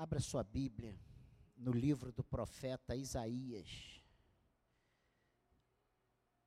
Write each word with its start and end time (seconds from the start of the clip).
Abra 0.00 0.18
sua 0.18 0.42
Bíblia 0.42 0.98
no 1.58 1.72
livro 1.72 2.10
do 2.10 2.24
profeta 2.24 2.96
Isaías, 2.96 4.02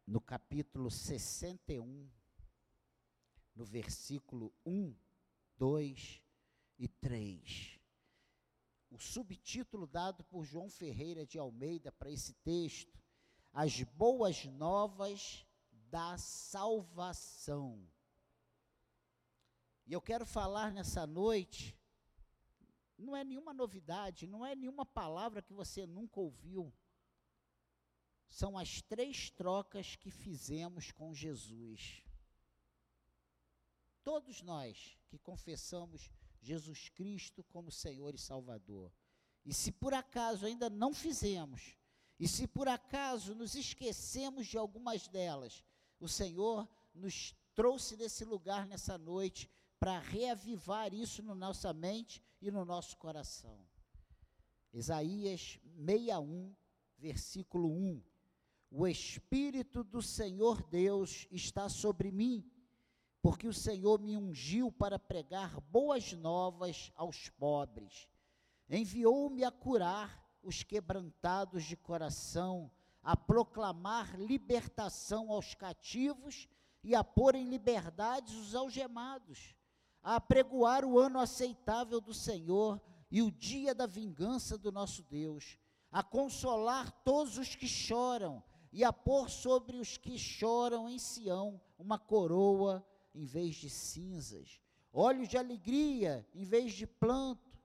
no 0.08 0.20
capítulo 0.20 0.90
61, 0.90 2.10
no 3.54 3.64
versículo 3.64 4.52
1, 4.66 4.96
2 5.56 6.24
e 6.80 6.88
3. 6.88 7.80
O 8.90 8.98
subtítulo 8.98 9.86
dado 9.86 10.24
por 10.24 10.44
João 10.44 10.68
Ferreira 10.68 11.24
de 11.24 11.38
Almeida 11.38 11.92
para 11.92 12.10
esse 12.10 12.34
texto, 12.34 13.00
As 13.54 13.84
Boas 13.84 14.46
Novas 14.46 15.46
da 15.92 16.18
Salvação. 16.18 17.88
E 19.86 19.94
eu 19.94 20.02
quero 20.02 20.26
falar 20.26 20.72
nessa 20.72 21.06
noite 21.06 21.78
não 22.98 23.16
é 23.16 23.24
nenhuma 23.24 23.54
novidade, 23.54 24.28
não 24.28 24.46
é 24.46 24.56
nenhuma 24.56 24.86
palavra 24.86 25.42
que 25.42 25.54
você 25.54 25.86
nunca 25.86 26.20
ouviu. 26.20 26.74
São 28.28 28.58
as 28.58 28.82
três 28.82 29.30
trocas 29.30 29.96
que 29.96 30.10
fizemos 30.10 30.92
com 30.92 31.14
Jesus. 31.14 32.04
Todos 34.04 34.42
nós 34.42 34.98
que 35.08 35.18
confessamos 35.18 36.10
Jesus 36.42 36.90
Cristo 36.90 37.44
como 37.44 37.72
Senhor 37.72 38.14
e 38.14 38.18
Salvador. 38.18 38.92
E 39.46 39.54
se 39.54 39.72
por 39.72 39.94
acaso 39.94 40.46
ainda 40.46 40.70
não 40.70 40.94
fizemos, 40.94 41.78
e 42.20 42.28
se 42.28 42.48
por 42.48 42.68
acaso 42.68 43.36
nos 43.36 43.56
esquecemos 43.56 44.48
de 44.48 44.58
algumas 44.58 45.08
delas, 45.08 45.64
o 46.00 46.08
Senhor 46.08 46.68
nos 46.94 47.36
trouxe 47.54 47.96
desse 47.96 48.26
lugar 48.26 48.66
nessa 48.66 48.98
noite 48.98 49.50
para 49.80 50.00
reavivar 50.00 50.94
isso 50.94 51.22
na 51.22 51.36
nossa 51.36 51.74
mente 51.74 52.22
e 52.44 52.52
no 52.52 52.66
nosso 52.66 52.98
coração. 52.98 53.58
Isaías 54.74 55.60
61, 55.78 56.54
versículo 56.98 57.70
1. 57.70 58.04
O 58.70 58.86
Espírito 58.86 59.82
do 59.82 60.02
Senhor 60.02 60.62
Deus 60.64 61.26
está 61.32 61.70
sobre 61.70 62.12
mim, 62.12 62.46
porque 63.22 63.48
o 63.48 63.54
Senhor 63.54 64.02
me 64.02 64.18
ungiu 64.18 64.72
para 64.72 65.00
pregar 65.00 65.62
boas 65.62 66.12
novas 66.12 66.92
aos 66.96 67.30
pobres. 67.30 68.10
Enviou-me 68.70 69.46
a 69.46 69.52
curar 69.52 70.22
os 70.42 70.64
quebrantados 70.64 71.64
de 71.64 71.78
coração, 71.78 72.70
a 73.02 73.16
proclamar 73.16 74.20
libertação 74.20 75.32
aos 75.32 75.56
cativos 75.56 76.50
e 76.84 76.94
a 76.94 77.04
pôr 77.06 77.36
em 77.36 77.50
liberdade 77.50 78.36
os 78.36 78.54
algemados 78.54 79.56
a 80.04 80.18
apregoar 80.18 80.84
o 80.84 81.00
ano 81.00 81.20
aceitável 81.20 82.02
do 82.02 82.14
Senhor 82.14 82.82
e 83.10 83.22
o 83.22 83.32
dia 83.32 83.74
da 83.74 83.86
vingança 83.86 84.58
do 84.58 84.72
nosso 84.72 85.04
Deus, 85.04 85.58
a 85.92 86.04
consolar 86.04 86.92
todos 87.04 87.38
os 87.38 87.56
que 87.56 87.68
choram 87.68 88.44
e 88.72 88.84
a 88.84 88.92
pôr 88.92 89.30
sobre 89.30 89.78
os 89.78 89.98
que 89.98 90.18
choram 90.18 90.90
em 90.90 91.00
Sião 91.00 91.62
uma 91.78 91.98
coroa 91.98 92.86
em 93.14 93.24
vez 93.24 93.56
de 93.56 93.70
cinzas, 93.70 94.60
olhos 94.92 95.30
de 95.30 95.38
alegria 95.38 96.28
em 96.34 96.44
vez 96.44 96.74
de 96.74 96.86
planto, 96.88 97.58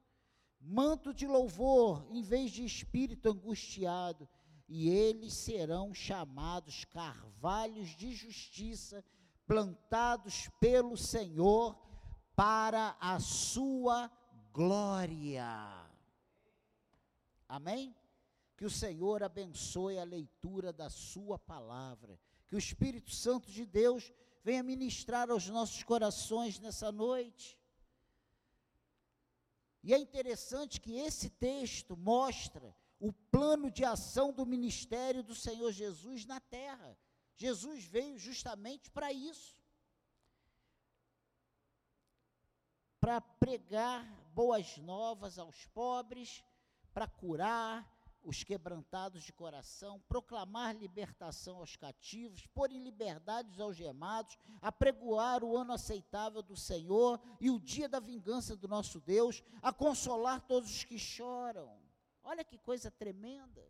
manto 0.61 1.15
de 1.15 1.27
louvor 1.27 2.07
em 2.11 2.23
vez 2.23 2.51
de 2.51 2.65
espírito 2.65 3.31
angustiado, 3.31 4.29
e 4.69 4.91
eles 4.91 5.33
serão 5.33 5.95
chamados 5.95 6.85
carvalhos 6.85 7.97
de 7.97 8.15
justiça, 8.15 9.03
plantados 9.47 10.51
pelo 10.61 10.95
Senhor 10.95 11.88
para 12.39 12.97
a 13.01 13.19
sua 13.19 14.09
glória. 14.53 15.45
Amém? 17.49 17.93
Que 18.57 18.65
o 18.65 18.71
Senhor 18.71 19.25
abençoe 19.25 19.99
a 19.99 20.05
leitura 20.05 20.73
da 20.73 20.89
Sua 20.89 21.37
palavra. 21.37 22.17
Que 22.47 22.55
o 22.55 22.59
Espírito 22.59 23.11
Santo 23.11 23.51
de 23.51 23.67
Deus 23.67 24.13
venha 24.45 24.63
ministrar 24.63 25.29
aos 25.33 25.49
nossos 25.49 25.83
corações 25.83 26.61
nessa 26.61 26.93
noite. 26.93 27.59
E 29.83 29.93
é 29.93 29.99
interessante 29.99 30.81
que 30.81 30.95
esse 30.95 31.31
texto 31.31 31.97
mostra 31.97 32.73
o 33.01 33.13
plano 33.13 33.69
de 33.69 33.85
ação 33.85 34.33
do 34.33 34.47
ministério 34.47 35.25
do 35.25 35.35
Senhor 35.35 35.73
Jesus 35.73 36.25
na 36.25 36.39
terra. 36.39 36.97
Jesus 37.35 37.83
veio 37.83 38.17
justamente 38.17 38.93
para 38.93 39.13
isso. 39.13 39.58
Para 43.01 43.21
pregar 43.21 44.05
boas 44.35 44.77
novas 44.79 45.39
aos 45.39 45.67
pobres, 45.67 46.45
para 46.93 47.07
curar 47.07 47.87
os 48.25 48.43
quebrantados 48.43 49.23
de 49.23 49.33
coração, 49.33 50.01
proclamar 50.09 50.77
libertação 50.77 51.59
aos 51.59 51.77
cativos, 51.77 52.47
pôr 52.49 52.71
em 52.71 52.83
liberdade 52.83 53.51
os 53.51 53.61
algemados, 53.61 54.37
apregoar 54.61 55.43
o 55.43 55.57
ano 55.57 55.73
aceitável 55.73 56.43
do 56.43 56.57
Senhor 56.57 57.21
e 57.41 57.51
o 57.51 57.59
dia 57.59 57.89
da 57.89 58.01
vingança 58.01 58.57
do 58.57 58.69
nosso 58.69 59.01
Deus, 59.01 59.43
a 59.63 59.73
consolar 59.73 60.41
todos 60.43 60.71
os 60.71 60.85
que 60.85 60.99
choram. 60.99 61.79
Olha 62.23 62.45
que 62.45 62.59
coisa 62.59 62.91
tremenda. 62.91 63.67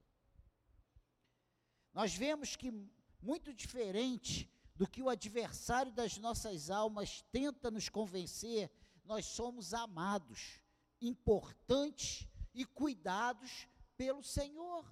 Nós 1.94 2.14
vemos 2.14 2.56
que, 2.56 2.72
muito 3.20 3.52
diferente 3.54 4.50
do 4.74 4.88
que 4.88 5.02
o 5.02 5.08
adversário 5.08 5.92
das 5.92 6.18
nossas 6.18 6.70
almas 6.70 7.22
tenta 7.30 7.70
nos 7.70 7.88
convencer, 7.88 8.70
nós 9.08 9.24
somos 9.24 9.72
amados, 9.72 10.60
importantes 11.00 12.28
e 12.52 12.66
cuidados 12.66 13.66
pelo 13.96 14.22
Senhor. 14.22 14.84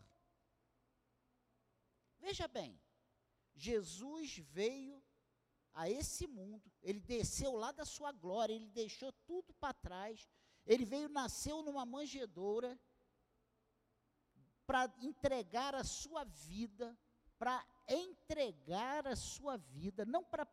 Veja 2.18 2.48
bem, 2.48 2.80
Jesus 3.54 4.38
veio 4.38 5.04
a 5.74 5.90
esse 5.90 6.26
mundo, 6.26 6.72
ele 6.82 6.98
desceu 6.98 7.52
lá 7.52 7.72
da 7.72 7.84
sua 7.84 8.10
glória, 8.10 8.54
ele 8.54 8.70
deixou 8.70 9.12
tudo 9.26 9.52
para 9.52 9.74
trás, 9.74 10.26
ele 10.64 10.86
veio, 10.86 11.10
nasceu 11.10 11.62
numa 11.62 11.84
manjedoura 11.84 12.80
para 14.66 14.90
entregar 15.02 15.74
a 15.74 15.84
sua 15.84 16.24
vida, 16.24 16.98
para 17.38 17.62
entregar 17.88 19.06
a 19.06 19.16
sua 19.16 19.56
vida, 19.56 20.04
não 20.04 20.24
para 20.24 20.46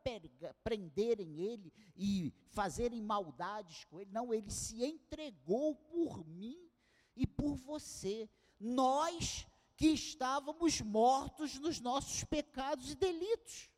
prenderem 0.64 1.40
ele 1.40 1.74
e 1.96 2.34
fazerem 2.50 3.02
maldades 3.02 3.86
com 3.86 4.00
ele, 4.00 4.12
não, 4.12 4.34
ele 4.34 4.52
se 4.52 4.84
entregou 4.84 5.76
por 5.76 6.26
mim 6.26 6.70
e 7.16 7.26
por 7.26 7.56
você. 7.56 8.30
Nós 8.60 9.48
que 9.76 9.88
estávamos 9.88 10.82
mortos 10.82 11.60
nos 11.60 11.80
nossos 11.80 12.24
pecados 12.24 12.92
e 12.92 12.96
delitos. 12.96 13.70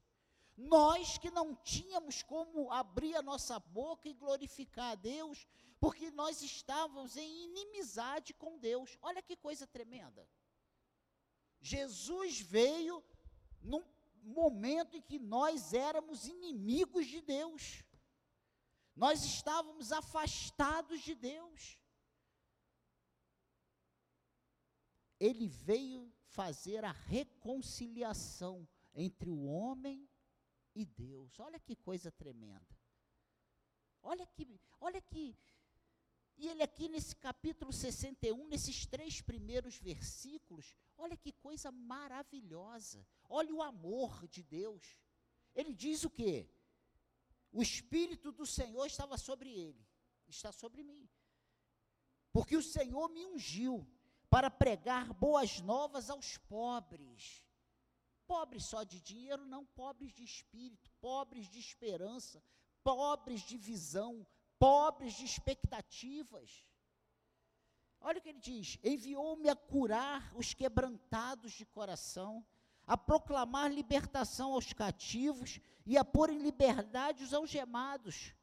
Nós 0.57 1.17
que 1.17 1.29
não 1.29 1.53
tínhamos 1.55 2.23
como 2.23 2.71
abrir 2.71 3.15
a 3.15 3.21
nossa 3.21 3.59
boca 3.59 4.07
e 4.07 4.13
glorificar 4.13 4.91
a 4.91 4.95
Deus, 4.95 5.45
porque 5.79 6.09
nós 6.11 6.41
estávamos 6.41 7.17
em 7.17 7.45
inimizade 7.45 8.33
com 8.33 8.57
Deus. 8.57 8.97
Olha 9.01 9.21
que 9.21 9.35
coisa 9.35 9.67
tremenda. 9.67 10.27
Jesus 11.59 12.39
veio 12.39 13.03
num 13.65 13.83
momento 14.21 14.95
em 14.95 15.01
que 15.01 15.19
nós 15.19 15.73
éramos 15.73 16.27
inimigos 16.27 17.05
de 17.07 17.21
Deus. 17.21 17.83
Nós 18.95 19.23
estávamos 19.23 19.91
afastados 19.91 21.01
de 21.01 21.13
Deus. 21.15 21.77
Ele 25.19 25.47
veio 25.47 26.11
fazer 26.27 26.83
a 26.83 26.91
reconciliação 26.91 28.67
entre 28.93 29.29
o 29.29 29.45
homem 29.45 30.09
e 30.73 30.85
Deus. 30.85 31.39
Olha 31.39 31.59
que 31.59 31.75
coisa 31.75 32.11
tremenda. 32.11 32.75
Olha 34.01 34.25
que, 34.27 34.59
olha 34.79 35.01
que 35.01 35.35
e 36.37 36.47
ele 36.47 36.61
aqui 36.61 36.89
nesse 36.89 37.15
capítulo 37.15 37.71
61, 37.71 38.47
nesses 38.47 38.85
três 38.85 39.21
primeiros 39.21 39.77
versículos, 39.77 40.75
olha 40.97 41.15
que 41.15 41.31
coisa 41.31 41.71
maravilhosa. 41.71 43.05
Olha 43.29 43.53
o 43.53 43.61
amor 43.61 44.27
de 44.27 44.43
Deus. 44.43 44.97
Ele 45.55 45.73
diz 45.73 46.03
o 46.03 46.09
quê? 46.09 46.49
O 47.51 47.61
Espírito 47.61 48.31
do 48.33 48.45
Senhor 48.45 48.85
estava 48.85 49.17
sobre 49.17 49.49
ele, 49.49 49.87
está 50.27 50.51
sobre 50.51 50.83
mim. 50.83 51.09
Porque 52.33 52.57
o 52.57 52.61
Senhor 52.61 53.07
me 53.09 53.25
ungiu 53.25 53.87
para 54.29 54.51
pregar 54.51 55.13
boas 55.13 55.61
novas 55.61 56.09
aos 56.09 56.37
pobres. 56.37 57.41
Pobres 58.27 58.65
só 58.65 58.83
de 58.83 58.99
dinheiro, 58.99 59.45
não, 59.45 59.65
pobres 59.67 60.11
de 60.11 60.23
espírito, 60.23 60.91
pobres 60.99 61.47
de 61.47 61.59
esperança, 61.59 62.43
pobres 62.83 63.41
de 63.41 63.55
visão, 63.55 64.27
pobres 64.59 65.13
de 65.13 65.25
expectativas. 65.25 66.65
Olha 68.01 68.19
o 68.19 68.21
que 68.21 68.29
ele 68.29 68.39
diz: 68.39 68.77
enviou-me 68.83 69.49
a 69.49 69.55
curar 69.55 70.31
os 70.35 70.53
quebrantados 70.53 71.53
de 71.53 71.65
coração, 71.65 72.45
a 72.85 72.95
proclamar 72.97 73.71
libertação 73.71 74.53
aos 74.53 74.73
cativos 74.73 75.59
e 75.85 75.97
a 75.97 76.05
pôr 76.05 76.29
em 76.29 76.39
liberdade 76.39 77.23
os 77.23 77.33
algemados, 77.33 78.33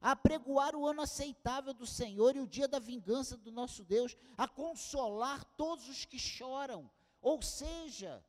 a 0.00 0.16
pregoar 0.16 0.74
o 0.74 0.86
ano 0.86 1.02
aceitável 1.02 1.74
do 1.74 1.86
Senhor 1.86 2.34
e 2.34 2.40
o 2.40 2.46
dia 2.46 2.66
da 2.66 2.78
vingança 2.78 3.36
do 3.36 3.52
nosso 3.52 3.84
Deus, 3.84 4.16
a 4.36 4.48
consolar 4.48 5.44
todos 5.56 5.88
os 5.88 6.04
que 6.04 6.18
choram, 6.18 6.90
ou 7.20 7.42
seja, 7.42 8.24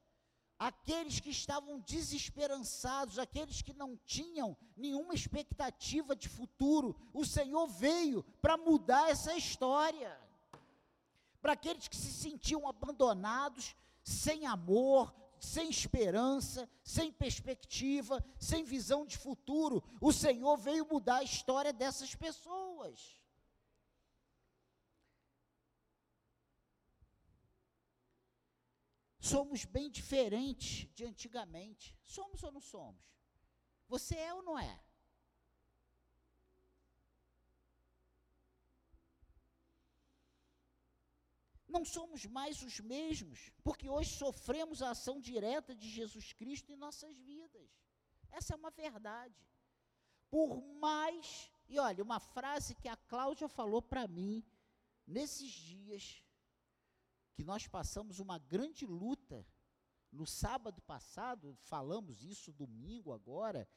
aqueles 0.62 1.20
que 1.20 1.32
estavam 1.32 1.80
desesperançados, 1.80 3.18
aqueles 3.18 3.64
que 3.64 3.74
não 3.74 3.98
tinham 4.06 4.56
nenhuma 4.78 5.16
expectativa 5.16 6.16
de 6.16 6.30
futuro, 6.30 6.96
o 7.12 7.26
Senhor 7.26 7.66
veio 7.66 8.22
para 8.40 8.58
mudar 8.58 9.10
essa 9.10 9.36
história. 9.36 10.16
Para 11.42 11.54
aqueles 11.54 11.88
que 11.88 11.96
se 11.96 12.14
sentiam 12.14 12.68
abandonados, 12.68 13.76
sem 14.04 14.46
amor, 14.46 15.12
sem 15.40 15.68
esperança, 15.68 16.70
sem 16.84 17.12
perspectiva, 17.12 18.24
sem 18.38 18.64
visão 18.64 19.04
de 19.04 19.18
futuro, 19.18 19.84
o 20.00 20.14
Senhor 20.14 20.58
veio 20.58 20.88
mudar 20.88 21.18
a 21.18 21.24
história 21.24 21.74
dessas 21.74 22.14
pessoas. 22.14 23.20
Somos 29.22 29.64
bem 29.64 29.90
diferentes 29.90 30.92
de 30.94 31.06
antigamente. 31.06 31.96
Somos 32.04 32.44
ou 32.44 32.52
não 32.52 32.60
somos? 32.60 33.06
Você 33.88 34.16
é 34.16 34.34
ou 34.34 34.42
não 34.42 34.60
é? 34.60 34.84
não 41.72 41.86
somos 41.86 42.26
mais 42.26 42.62
os 42.62 42.80
mesmos, 42.82 43.50
porque 43.64 43.90
hoje 43.90 44.12
sofremos 44.12 44.82
a 44.82 44.92
ação 44.92 45.20
direta 45.20 45.74
de 45.74 45.90
Jesus 45.90 46.34
Cristo 46.34 46.72
em 46.72 46.76
nossas 46.76 47.18
vidas. 47.20 47.70
Essa 48.30 48.54
é 48.54 48.58
uma 48.58 48.70
verdade. 48.70 49.36
Por 50.30 50.62
mais, 50.76 51.50
e 51.68 51.80
olha, 51.80 52.04
uma 52.04 52.20
frase 52.20 52.76
que 52.76 52.90
a 52.90 52.98
Cláudia 52.98 53.48
falou 53.48 53.82
para 53.82 54.08
mim 54.08 54.46
nesses 55.08 55.50
dias, 55.50 56.22
que 57.34 57.44
nós 57.44 57.68
passamos 57.68 58.20
uma 58.20 58.38
grande 58.38 58.86
luta. 58.86 59.46
No 60.12 60.26
sábado 60.26 60.82
passado, 60.82 61.56
falamos 61.62 62.24
isso 62.24 62.52
domingo 62.52 63.14
agora, 63.14 63.68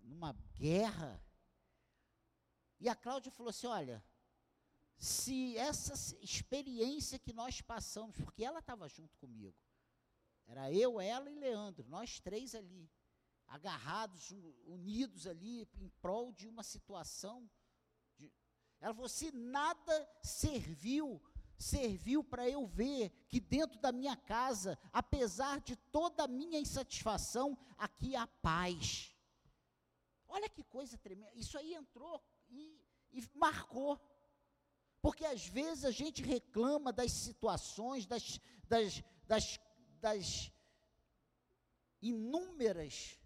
numa 0.00 0.32
guerra. 0.54 1.22
E 2.80 2.88
a 2.88 2.96
Cláudia 2.96 3.30
falou 3.30 3.50
assim: 3.50 3.68
olha, 3.68 4.04
se 4.96 5.56
essa 5.56 5.94
experiência 6.20 7.18
que 7.18 7.32
nós 7.32 7.60
passamos, 7.60 8.16
porque 8.16 8.44
ela 8.44 8.58
estava 8.58 8.88
junto 8.88 9.16
comigo, 9.18 9.56
era 10.46 10.72
eu, 10.72 11.00
ela 11.00 11.30
e 11.30 11.34
Leandro, 11.34 11.86
nós 11.88 12.18
três 12.18 12.54
ali, 12.54 12.90
agarrados, 13.46 14.32
unidos 14.64 15.26
ali, 15.26 15.68
em 15.74 15.88
prol 16.00 16.32
de 16.32 16.48
uma 16.48 16.62
situação. 16.62 17.48
De, 18.16 18.32
ela 18.80 18.94
falou: 18.94 19.08
se 19.08 19.30
nada 19.30 20.10
serviu, 20.22 21.22
serviu 21.58 22.22
para 22.22 22.48
eu 22.48 22.66
ver 22.66 23.10
que 23.28 23.40
dentro 23.40 23.78
da 23.80 23.90
minha 23.90 24.16
casa, 24.16 24.78
apesar 24.92 25.60
de 25.60 25.74
toda 25.76 26.24
a 26.24 26.28
minha 26.28 26.60
insatisfação, 26.60 27.58
aqui 27.76 28.14
há 28.14 28.26
paz. 28.26 29.14
Olha 30.28 30.48
que 30.48 30.62
coisa 30.62 30.96
tremenda. 30.96 31.34
Isso 31.34 31.58
aí 31.58 31.74
entrou 31.74 32.22
e, 32.48 32.80
e 33.12 33.22
marcou. 33.34 34.00
Porque 35.02 35.24
às 35.24 35.46
vezes 35.46 35.84
a 35.84 35.90
gente 35.90 36.22
reclama 36.22 36.92
das 36.92 37.12
situações, 37.12 38.06
das, 38.06 38.40
das, 38.68 39.02
das, 39.26 39.60
das 40.00 40.52
inúmeras 42.00 43.18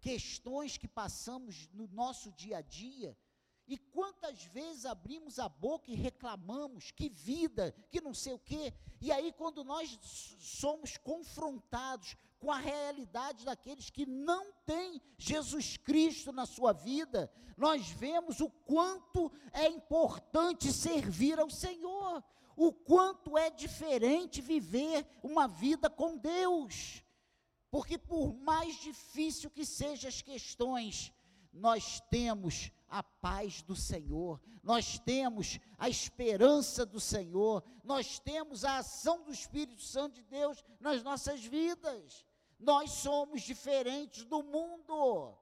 questões 0.00 0.76
que 0.76 0.86
passamos 0.88 1.68
no 1.72 1.86
nosso 1.88 2.30
dia 2.32 2.58
a 2.58 2.60
dia, 2.60 3.16
e 3.68 3.76
quantas 3.76 4.44
vezes 4.44 4.86
abrimos 4.86 5.38
a 5.38 5.48
boca 5.48 5.90
e 5.90 5.94
reclamamos 5.94 6.90
que 6.90 7.08
vida, 7.08 7.74
que 7.90 8.00
não 8.00 8.14
sei 8.14 8.32
o 8.32 8.38
quê, 8.38 8.72
e 9.00 9.10
aí 9.10 9.32
quando 9.32 9.64
nós 9.64 9.98
somos 10.38 10.96
confrontados 10.96 12.16
com 12.38 12.52
a 12.52 12.58
realidade 12.58 13.44
daqueles 13.44 13.90
que 13.90 14.06
não 14.06 14.52
têm 14.64 15.00
Jesus 15.18 15.76
Cristo 15.76 16.30
na 16.32 16.46
sua 16.46 16.72
vida, 16.72 17.30
nós 17.56 17.88
vemos 17.88 18.40
o 18.40 18.48
quanto 18.48 19.32
é 19.52 19.66
importante 19.68 20.72
servir 20.72 21.40
ao 21.40 21.50
Senhor, 21.50 22.22
o 22.56 22.72
quanto 22.72 23.36
é 23.36 23.50
diferente 23.50 24.40
viver 24.40 25.06
uma 25.22 25.48
vida 25.48 25.90
com 25.90 26.16
Deus. 26.16 27.02
Porque 27.70 27.98
por 27.98 28.34
mais 28.34 28.80
difícil 28.80 29.50
que 29.50 29.64
sejam 29.64 30.08
as 30.08 30.22
questões, 30.22 31.12
nós 31.52 32.00
temos 32.10 32.70
a 32.88 33.02
paz 33.02 33.62
do 33.62 33.74
Senhor, 33.74 34.40
nós 34.62 34.98
temos 34.98 35.58
a 35.78 35.88
esperança 35.88 36.84
do 36.86 37.00
Senhor, 37.00 37.64
nós 37.84 38.18
temos 38.18 38.64
a 38.64 38.78
ação 38.78 39.22
do 39.22 39.32
Espírito 39.32 39.82
Santo 39.82 40.16
de 40.16 40.22
Deus 40.24 40.64
nas 40.80 41.02
nossas 41.02 41.44
vidas. 41.44 42.24
Nós 42.58 42.90
somos 42.90 43.42
diferentes 43.42 44.24
do 44.24 44.42
mundo. 44.42 45.36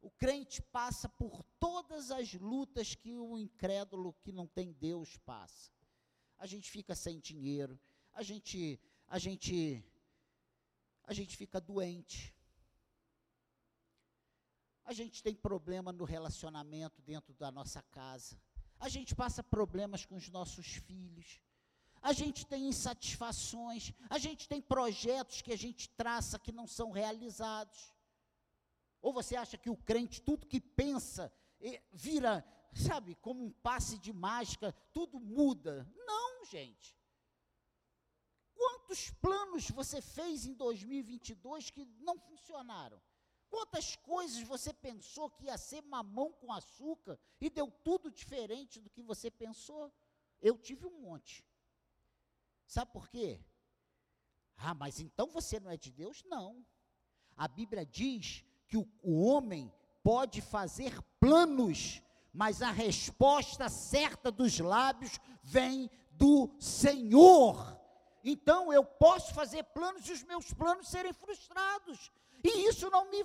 O 0.00 0.10
crente 0.10 0.60
passa 0.60 1.08
por 1.08 1.42
todas 1.58 2.10
as 2.10 2.34
lutas 2.34 2.94
que 2.94 3.16
o 3.16 3.38
incrédulo 3.38 4.12
que 4.22 4.32
não 4.32 4.46
tem 4.46 4.72
Deus 4.72 5.16
passa. 5.18 5.72
A 6.36 6.46
gente 6.46 6.70
fica 6.70 6.94
sem 6.94 7.18
dinheiro, 7.20 7.80
a 8.12 8.22
gente 8.22 8.78
a 9.06 9.18
gente 9.18 9.82
a 11.04 11.12
gente 11.14 11.36
fica 11.36 11.60
doente. 11.60 12.33
A 14.84 14.92
gente 14.92 15.22
tem 15.22 15.34
problema 15.34 15.92
no 15.92 16.04
relacionamento 16.04 17.00
dentro 17.02 17.34
da 17.34 17.50
nossa 17.50 17.82
casa. 17.82 18.40
A 18.78 18.88
gente 18.88 19.14
passa 19.14 19.42
problemas 19.42 20.04
com 20.04 20.16
os 20.16 20.28
nossos 20.28 20.66
filhos 20.66 21.40
a 22.04 22.12
gente 22.12 22.46
tem 22.46 22.68
insatisfações, 22.68 23.90
a 24.10 24.18
gente 24.18 24.46
tem 24.46 24.60
projetos 24.60 25.40
que 25.40 25.50
a 25.50 25.56
gente 25.56 25.88
traça 25.88 26.38
que 26.38 26.52
não 26.52 26.66
são 26.66 26.90
realizados. 26.90 27.94
Ou 29.00 29.10
você 29.10 29.34
acha 29.34 29.56
que 29.56 29.70
o 29.70 29.76
crente, 29.76 30.20
tudo 30.20 30.46
que 30.46 30.60
pensa, 30.60 31.32
vira, 31.90 32.44
sabe, 32.74 33.14
como 33.22 33.42
um 33.42 33.50
passe 33.50 33.98
de 33.98 34.12
mágica, 34.12 34.70
tudo 34.92 35.18
muda? 35.18 35.90
Não, 35.96 36.44
gente. 36.44 36.94
Quantos 38.54 39.10
planos 39.12 39.70
você 39.70 40.02
fez 40.02 40.44
em 40.44 40.52
2022 40.52 41.70
que 41.70 41.86
não 42.00 42.18
funcionaram? 42.18 43.00
Quantas 43.54 43.94
coisas 43.94 44.42
você 44.42 44.72
pensou 44.72 45.30
que 45.30 45.44
ia 45.44 45.56
ser 45.56 45.80
mamão 45.80 46.32
com 46.32 46.52
açúcar 46.52 47.16
e 47.40 47.48
deu 47.48 47.70
tudo 47.70 48.10
diferente 48.10 48.80
do 48.80 48.90
que 48.90 49.00
você 49.00 49.30
pensou? 49.30 49.92
Eu 50.42 50.58
tive 50.58 50.84
um 50.86 51.02
monte. 51.02 51.46
Sabe 52.66 52.90
por 52.90 53.08
quê? 53.08 53.40
Ah, 54.56 54.74
mas 54.74 54.98
então 54.98 55.28
você 55.28 55.60
não 55.60 55.70
é 55.70 55.76
de 55.76 55.92
Deus? 55.92 56.24
Não. 56.24 56.66
A 57.36 57.46
Bíblia 57.46 57.86
diz 57.86 58.44
que 58.66 58.76
o, 58.76 58.88
o 59.00 59.22
homem 59.24 59.72
pode 60.02 60.40
fazer 60.42 61.00
planos, 61.20 62.02
mas 62.32 62.60
a 62.60 62.72
resposta 62.72 63.68
certa 63.68 64.32
dos 64.32 64.58
lábios 64.58 65.20
vem 65.44 65.88
do 66.10 66.50
Senhor. 66.58 67.80
Então 68.24 68.72
eu 68.72 68.84
posso 68.84 69.32
fazer 69.32 69.62
planos 69.62 70.08
e 70.08 70.12
os 70.12 70.24
meus 70.24 70.52
planos 70.52 70.88
serem 70.88 71.12
frustrados. 71.12 72.10
E 72.42 72.68
isso 72.68 72.90
não 72.90 73.08
me 73.10 73.24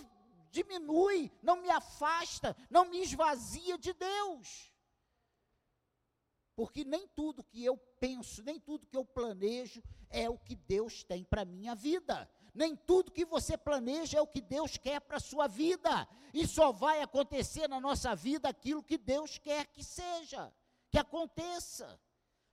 diminui, 0.51 1.31
não 1.41 1.61
me 1.61 1.69
afasta, 1.69 2.55
não 2.69 2.85
me 2.85 3.01
esvazia 3.01 3.77
de 3.77 3.93
Deus. 3.93 4.71
Porque 6.55 6.83
nem 6.83 7.07
tudo 7.07 7.43
que 7.43 7.63
eu 7.63 7.77
penso, 7.99 8.43
nem 8.43 8.59
tudo 8.59 8.85
que 8.85 8.97
eu 8.97 9.05
planejo 9.05 9.81
é 10.09 10.29
o 10.29 10.37
que 10.37 10.55
Deus 10.55 11.03
tem 11.03 11.23
para 11.23 11.43
a 11.43 11.45
minha 11.45 11.73
vida. 11.73 12.29
Nem 12.53 12.75
tudo 12.75 13.13
que 13.13 13.23
você 13.23 13.57
planeja 13.57 14.17
é 14.17 14.21
o 14.21 14.27
que 14.27 14.41
Deus 14.41 14.75
quer 14.75 14.99
para 14.99 15.17
a 15.17 15.21
sua 15.21 15.47
vida. 15.47 16.05
E 16.33 16.45
só 16.45 16.71
vai 16.71 17.01
acontecer 17.01 17.69
na 17.69 17.79
nossa 17.79 18.13
vida 18.15 18.49
aquilo 18.49 18.83
que 18.83 18.97
Deus 18.97 19.37
quer 19.37 19.67
que 19.67 19.81
seja, 19.81 20.53
que 20.89 20.97
aconteça. 20.97 21.97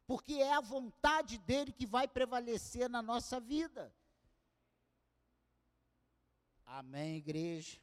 Porque 0.06 0.34
é 0.34 0.52
a 0.52 0.60
vontade 0.60 1.38
dele 1.38 1.72
que 1.72 1.84
vai 1.84 2.06
prevalecer 2.06 2.88
na 2.88 3.02
nossa 3.02 3.40
vida. 3.40 3.92
Amém, 6.64 7.16
igreja. 7.16 7.80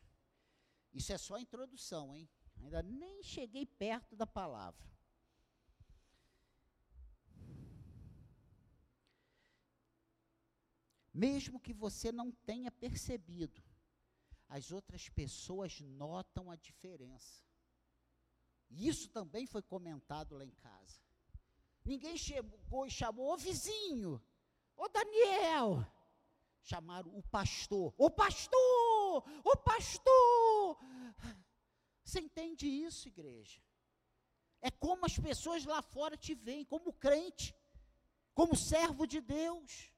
Isso 0.93 1.11
é 1.11 1.17
só 1.17 1.35
a 1.35 1.41
introdução, 1.41 2.15
hein? 2.15 2.29
Ainda 2.57 2.81
nem 2.83 3.23
cheguei 3.23 3.65
perto 3.65 4.15
da 4.15 4.27
palavra. 4.27 4.93
Mesmo 11.13 11.59
que 11.59 11.73
você 11.73 12.11
não 12.11 12.31
tenha 12.31 12.71
percebido, 12.71 13.61
as 14.47 14.71
outras 14.71 15.09
pessoas 15.09 15.79
notam 15.81 16.49
a 16.49 16.55
diferença. 16.55 17.43
Isso 18.69 19.09
também 19.09 19.45
foi 19.45 19.61
comentado 19.61 20.35
lá 20.35 20.43
em 20.43 20.55
casa. 20.55 21.01
Ninguém 21.85 22.17
chegou 22.17 22.87
e 22.87 22.91
chamou, 22.91 23.31
ô 23.31 23.37
vizinho, 23.37 24.21
ô 24.75 24.87
Daniel. 24.87 25.85
Chamaram 26.63 27.15
o 27.15 27.21
pastor, 27.21 27.93
ô 27.97 28.09
pastor, 28.09 29.23
ô 29.43 29.57
pastor, 29.57 30.62
Você 32.13 32.19
entende 32.19 32.67
isso, 32.67 33.07
igreja? 33.07 33.59
É 34.61 34.69
como 34.69 35.03
as 35.03 35.17
pessoas 35.17 35.65
lá 35.65 35.81
fora 35.81 36.15
te 36.15 36.35
veem, 36.35 36.63
como 36.63 36.93
crente, 36.93 37.55
como 38.35 38.55
servo 38.55 39.07
de 39.07 39.19
Deus. 39.19 39.91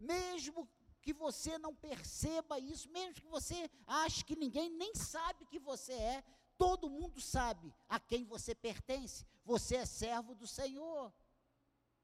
Mesmo 0.00 0.68
que 1.00 1.12
você 1.12 1.56
não 1.58 1.72
perceba 1.76 2.58
isso, 2.58 2.90
mesmo 2.90 3.14
que 3.14 3.28
você 3.28 3.70
ache 3.86 4.24
que 4.24 4.34
ninguém 4.34 4.68
nem 4.68 4.92
sabe 4.96 5.46
que 5.46 5.60
você 5.60 5.92
é, 5.92 6.24
todo 6.58 6.90
mundo 6.90 7.20
sabe 7.20 7.72
a 7.88 8.00
quem 8.00 8.24
você 8.24 8.52
pertence. 8.52 9.24
Você 9.44 9.76
é 9.76 9.86
servo 9.86 10.34
do 10.34 10.48
Senhor. 10.48 11.14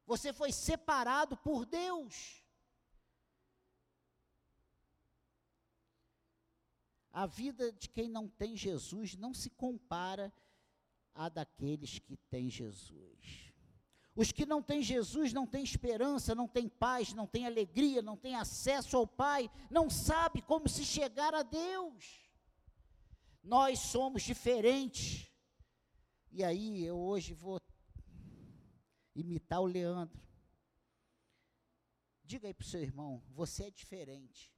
Você 0.06 0.32
foi 0.32 0.52
separado 0.52 1.36
por 1.38 1.66
Deus. 1.66 2.39
A 7.12 7.26
vida 7.26 7.72
de 7.72 7.88
quem 7.88 8.08
não 8.08 8.28
tem 8.28 8.56
Jesus 8.56 9.16
não 9.16 9.34
se 9.34 9.50
compara 9.50 10.32
à 11.14 11.28
daqueles 11.28 11.98
que 11.98 12.16
têm 12.16 12.48
Jesus. 12.48 13.50
Os 14.14 14.32
que 14.32 14.44
não 14.44 14.62
têm 14.62 14.82
Jesus 14.82 15.32
não 15.32 15.46
têm 15.46 15.62
esperança, 15.64 16.34
não 16.34 16.46
têm 16.46 16.68
paz, 16.68 17.12
não 17.12 17.26
têm 17.26 17.46
alegria, 17.46 18.02
não 18.02 18.16
têm 18.16 18.34
acesso 18.34 18.96
ao 18.96 19.06
Pai, 19.06 19.50
não 19.70 19.88
sabe 19.88 20.42
como 20.42 20.68
se 20.68 20.84
chegar 20.84 21.34
a 21.34 21.42
Deus. 21.42 22.30
Nós 23.42 23.78
somos 23.78 24.22
diferentes. 24.22 25.30
E 26.30 26.44
aí 26.44 26.84
eu 26.84 26.98
hoje 26.98 27.32
vou 27.32 27.60
imitar 29.14 29.60
o 29.60 29.66
Leandro. 29.66 30.20
Diga 32.24 32.46
aí 32.46 32.54
para 32.54 32.64
o 32.64 32.68
seu 32.68 32.80
irmão, 32.80 33.22
você 33.30 33.64
é 33.64 33.70
diferente. 33.70 34.52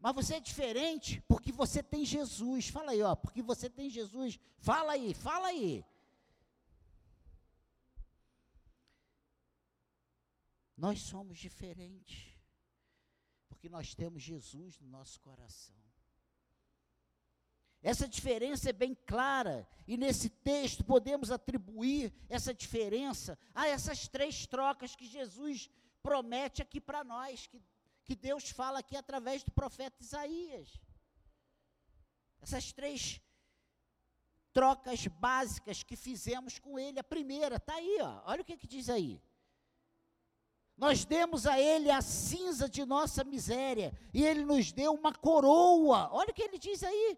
Mas 0.00 0.14
você 0.14 0.36
é 0.36 0.40
diferente 0.40 1.20
porque 1.28 1.52
você 1.52 1.82
tem 1.82 2.04
Jesus. 2.04 2.68
Fala 2.68 2.92
aí, 2.92 3.02
ó, 3.02 3.14
porque 3.14 3.42
você 3.42 3.68
tem 3.68 3.90
Jesus. 3.90 4.40
Fala 4.58 4.92
aí, 4.92 5.12
fala 5.12 5.48
aí. 5.48 5.84
Nós 10.76 11.00
somos 11.02 11.38
diferentes, 11.38 12.34
porque 13.46 13.68
nós 13.68 13.94
temos 13.94 14.22
Jesus 14.22 14.80
no 14.80 14.88
nosso 14.88 15.20
coração. 15.20 15.76
Essa 17.82 18.08
diferença 18.08 18.70
é 18.70 18.72
bem 18.72 18.94
clara, 19.06 19.68
e 19.86 19.98
nesse 19.98 20.30
texto 20.30 20.82
podemos 20.82 21.30
atribuir 21.30 22.12
essa 22.30 22.54
diferença 22.54 23.38
a 23.54 23.68
essas 23.68 24.08
três 24.08 24.46
trocas 24.46 24.96
que 24.96 25.06
Jesus 25.06 25.70
promete 26.02 26.62
aqui 26.62 26.80
para 26.80 27.04
nós, 27.04 27.46
que, 27.46 27.60
que 28.10 28.16
Deus 28.16 28.50
fala 28.50 28.80
aqui 28.80 28.96
através 28.96 29.44
do 29.44 29.52
profeta 29.52 30.02
Isaías. 30.02 30.68
Essas 32.40 32.72
três 32.72 33.20
trocas 34.52 35.06
básicas 35.06 35.84
que 35.84 35.94
fizemos 35.94 36.58
com 36.58 36.76
ele. 36.76 36.98
A 36.98 37.04
primeira, 37.04 37.54
está 37.54 37.74
aí, 37.74 37.98
ó, 38.00 38.20
olha 38.24 38.42
o 38.42 38.44
que, 38.44 38.56
que 38.56 38.66
diz 38.66 38.90
aí. 38.90 39.22
Nós 40.76 41.04
demos 41.04 41.46
a 41.46 41.60
Ele 41.60 41.88
a 41.88 42.02
cinza 42.02 42.68
de 42.68 42.84
nossa 42.84 43.22
miséria, 43.22 43.96
e 44.12 44.24
Ele 44.24 44.44
nos 44.44 44.72
deu 44.72 44.92
uma 44.92 45.14
coroa. 45.14 46.08
Olha 46.10 46.30
o 46.30 46.34
que 46.34 46.42
ele 46.42 46.58
diz 46.58 46.82
aí. 46.82 47.16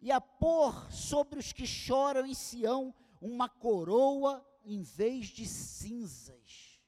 E 0.00 0.10
a 0.10 0.20
pôr 0.20 0.90
sobre 0.90 1.38
os 1.38 1.52
que 1.52 1.64
choram 1.64 2.26
em 2.26 2.34
Sião 2.34 2.92
uma 3.20 3.48
coroa 3.48 4.44
em 4.64 4.82
vez 4.82 5.26
de 5.26 5.46
cinzas. 5.46 6.80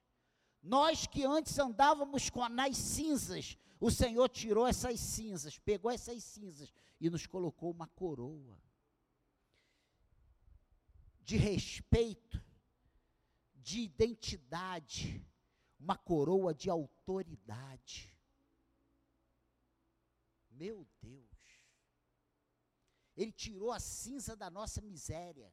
Nós 0.62 1.06
que 1.06 1.24
antes 1.24 1.58
andávamos 1.58 2.30
com 2.30 2.48
nas 2.48 2.76
cinzas, 2.76 3.58
o 3.80 3.90
Senhor 3.90 4.28
tirou 4.28 4.66
essas 4.66 5.00
cinzas, 5.00 5.58
pegou 5.58 5.90
essas 5.90 6.22
cinzas 6.22 6.72
e 7.00 7.10
nos 7.10 7.26
colocou 7.26 7.72
uma 7.72 7.88
coroa 7.88 8.60
de 11.20 11.36
respeito, 11.36 12.40
de 13.54 13.80
identidade, 13.80 15.24
uma 15.78 15.96
coroa 15.96 16.54
de 16.54 16.70
autoridade. 16.70 18.12
Meu 20.50 20.86
Deus. 21.00 21.28
Ele 23.16 23.32
tirou 23.32 23.72
a 23.72 23.80
cinza 23.80 24.36
da 24.36 24.48
nossa 24.48 24.80
miséria 24.80 25.52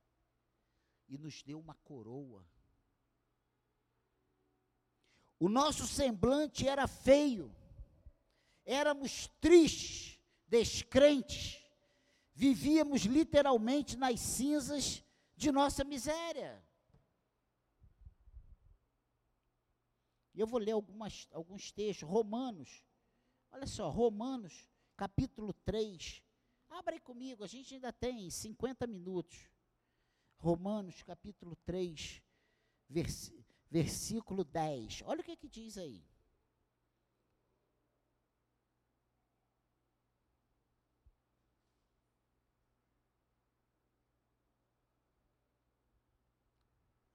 e 1.09 1.17
nos 1.17 1.41
deu 1.41 1.59
uma 1.59 1.73
coroa. 1.73 2.45
O 5.39 5.49
nosso 5.49 5.87
semblante 5.87 6.67
era 6.67 6.87
feio, 6.87 7.53
éramos 8.63 9.27
tristes, 9.41 10.19
descrentes, 10.47 11.59
vivíamos 12.33 13.01
literalmente 13.01 13.97
nas 13.97 14.19
cinzas 14.19 15.03
de 15.35 15.51
nossa 15.51 15.83
miséria. 15.83 16.63
Eu 20.35 20.47
vou 20.47 20.59
ler 20.59 20.71
algumas, 20.71 21.27
alguns 21.33 21.71
textos. 21.71 22.07
Romanos, 22.07 22.83
olha 23.51 23.67
só, 23.67 23.89
Romanos, 23.89 24.69
capítulo 24.95 25.53
3. 25.53 26.21
Abra 26.69 26.93
aí 26.95 26.99
comigo, 26.99 27.43
a 27.43 27.47
gente 27.47 27.73
ainda 27.73 27.91
tem 27.91 28.29
50 28.29 28.85
minutos. 28.87 29.49
Romanos, 30.39 31.03
capítulo 31.03 31.53
3, 31.65 32.21
vers, 32.87 33.33
versículo 33.69 34.45
10. 34.45 35.03
Olha 35.05 35.19
o 35.19 35.23
que, 35.23 35.35
que 35.35 35.49
diz 35.49 35.77
aí. 35.77 36.01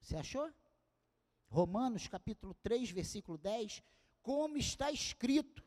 Você 0.02 0.16
achou? 0.18 0.52
Romanos 1.48 2.06
capítulo 2.08 2.52
3, 2.62 2.90
versículo 2.90 3.38
10, 3.38 3.82
como 4.20 4.58
está 4.58 4.92
escrito: 4.92 5.64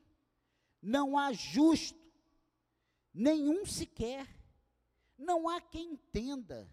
não 0.79 1.17
há 1.17 1.33
justo, 1.33 1.99
nenhum 3.11 3.65
sequer, 3.65 4.27
não 5.17 5.49
há 5.49 5.59
quem 5.59 5.93
entenda, 5.93 6.69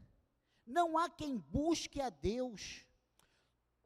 não 0.66 0.96
há 0.96 1.08
quem 1.08 1.38
busque 1.38 2.00
a 2.00 2.10
Deus. 2.10 2.84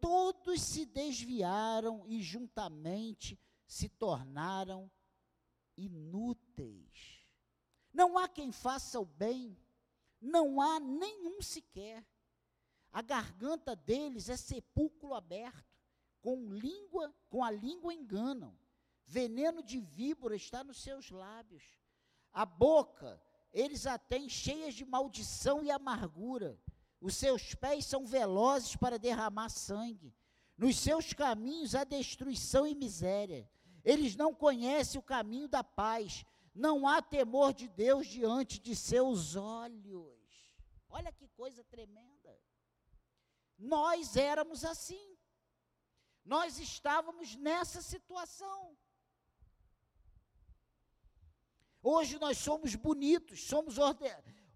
Todos 0.01 0.63
se 0.63 0.87
desviaram 0.87 2.07
e 2.07 2.23
juntamente 2.23 3.39
se 3.67 3.89
tornaram 3.89 4.91
inúteis. 5.77 7.27
Não 7.93 8.17
há 8.17 8.29
quem 8.29 8.53
faça 8.53 9.01
o 9.01 9.05
bem, 9.05 9.57
não 10.21 10.61
há 10.61 10.79
nenhum 10.79 11.41
sequer. 11.43 12.07
A 12.93 13.03
garganta 13.03 13.77
deles 13.77 14.29
é 14.29 14.37
sepulcro 14.37 15.15
aberto, 15.15 15.77
com 16.21 16.53
língua, 16.53 17.15
com 17.29 17.45
a 17.45 17.51
língua 17.51 17.93
enganam. 17.93 18.57
Veneno 19.05 19.63
de 19.63 19.81
víbora 19.81 20.37
está 20.37 20.63
nos 20.63 20.83
seus 20.83 21.11
lábios. 21.11 21.65
A 22.33 22.45
boca 22.45 23.21
eles 23.53 23.87
a 23.87 23.99
têm 23.99 24.29
cheias 24.29 24.75
de 24.75 24.85
maldição 24.85 25.63
e 25.63 25.71
amargura. 25.71 26.59
Os 27.01 27.17
seus 27.17 27.55
pés 27.55 27.87
são 27.87 28.07
velozes 28.07 28.77
para 28.77 28.99
derramar 28.99 29.49
sangue. 29.49 30.15
Nos 30.57 30.79
seus 30.79 31.13
caminhos 31.13 31.75
há 31.75 31.85
destruição 31.85 32.67
e 32.67 32.75
miséria. 32.75 33.49
Eles 33.85 34.17
não 34.17 34.35
conhecem 34.35 34.99
o 34.99 35.03
caminho 35.05 35.49
da 35.49 35.63
paz. 35.63 36.25
Não 36.55 36.89
há 36.89 37.01
temor 37.01 37.53
de 37.53 37.69
Deus 37.69 38.07
diante 38.07 38.59
de 38.59 38.75
seus 38.75 39.37
olhos. 39.37 40.19
Olha 40.89 41.13
que 41.13 41.29
coisa 41.29 41.63
tremenda. 41.65 42.37
Nós 43.57 44.17
éramos 44.17 44.65
assim. 44.65 45.17
Nós 46.25 46.59
estávamos 46.59 47.37
nessa 47.37 47.81
situação. 47.81 48.77
Hoje 51.83 52.19
nós 52.19 52.39
somos 52.39 52.75
bonitos, 52.75 53.45
somos 53.45 53.77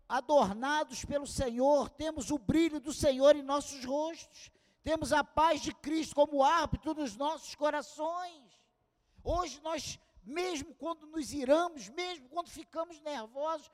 adornados 0.09 1.05
pelo 1.05 1.27
Senhor, 1.27 1.89
temos 1.91 2.31
o 2.31 2.39
brilho 2.39 2.81
do 2.81 2.93
Senhor 2.93 3.37
em 3.37 3.43
nossos 3.43 3.85
rostos, 3.85 4.51
temos 4.83 5.13
a 5.13 5.23
paz 5.23 5.61
de 5.61 5.73
Cristo 5.73 6.15
como 6.15 6.43
árbitro 6.43 6.95
nos 6.95 7.17
nossos 7.17 7.55
corações. 7.55 8.43
Hoje 9.23 9.61
nós, 9.63 9.99
mesmo 10.25 10.75
quando 10.75 11.07
nos 11.07 11.33
iramos, 11.33 11.89
mesmo 11.91 12.29
quando 12.29 12.49
ficamos 12.49 13.01
nervosos, 13.01 13.71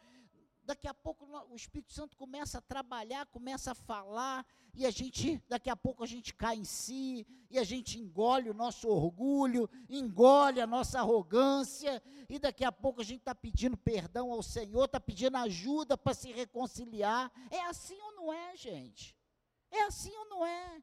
daqui 0.69 0.87
a 0.87 0.93
pouco 0.93 1.25
o 1.51 1.57
Espírito 1.57 1.95
Santo 1.95 2.15
começa 2.15 2.59
a 2.59 2.61
trabalhar, 2.61 3.25
começa 3.27 3.73
a 3.73 3.75
falar, 3.75 4.47
e 4.75 4.85
a 4.85 4.91
gente, 4.91 5.43
daqui 5.49 5.71
a 5.71 5.77
pouco 5.77 6.05
a 6.05 6.07
gente 6.07 6.35
cai 6.35 6.57
em 6.57 6.65
si, 6.65 7.27
e 7.51 7.59
a 7.59 7.65
gente 7.65 7.99
engole 7.99 8.51
o 8.51 8.55
nosso 8.55 8.87
orgulho, 8.87 9.69
engole 9.89 10.61
a 10.61 10.67
nossa 10.67 10.99
arrogância, 10.99 12.03
e 12.29 12.39
daqui 12.39 12.65
a 12.65 12.71
pouco 12.71 13.01
a 13.01 13.05
gente 13.05 13.21
está 13.21 13.35
pedindo 13.35 13.79
perdão 13.79 14.31
ao 14.31 14.43
Senhor, 14.43 14.85
está 14.85 15.01
pedindo 15.01 15.39
ajuda 15.39 15.97
para 15.97 16.13
se 16.13 16.31
reconciliar. 16.31 17.33
É 17.51 17.63
assim 17.63 17.99
ou 18.03 18.13
não 18.13 18.31
é, 18.31 18.55
gente? 18.55 19.17
É 19.71 19.85
assim 19.85 20.15
ou 20.15 20.27
não 20.27 20.45
é? 20.45 20.83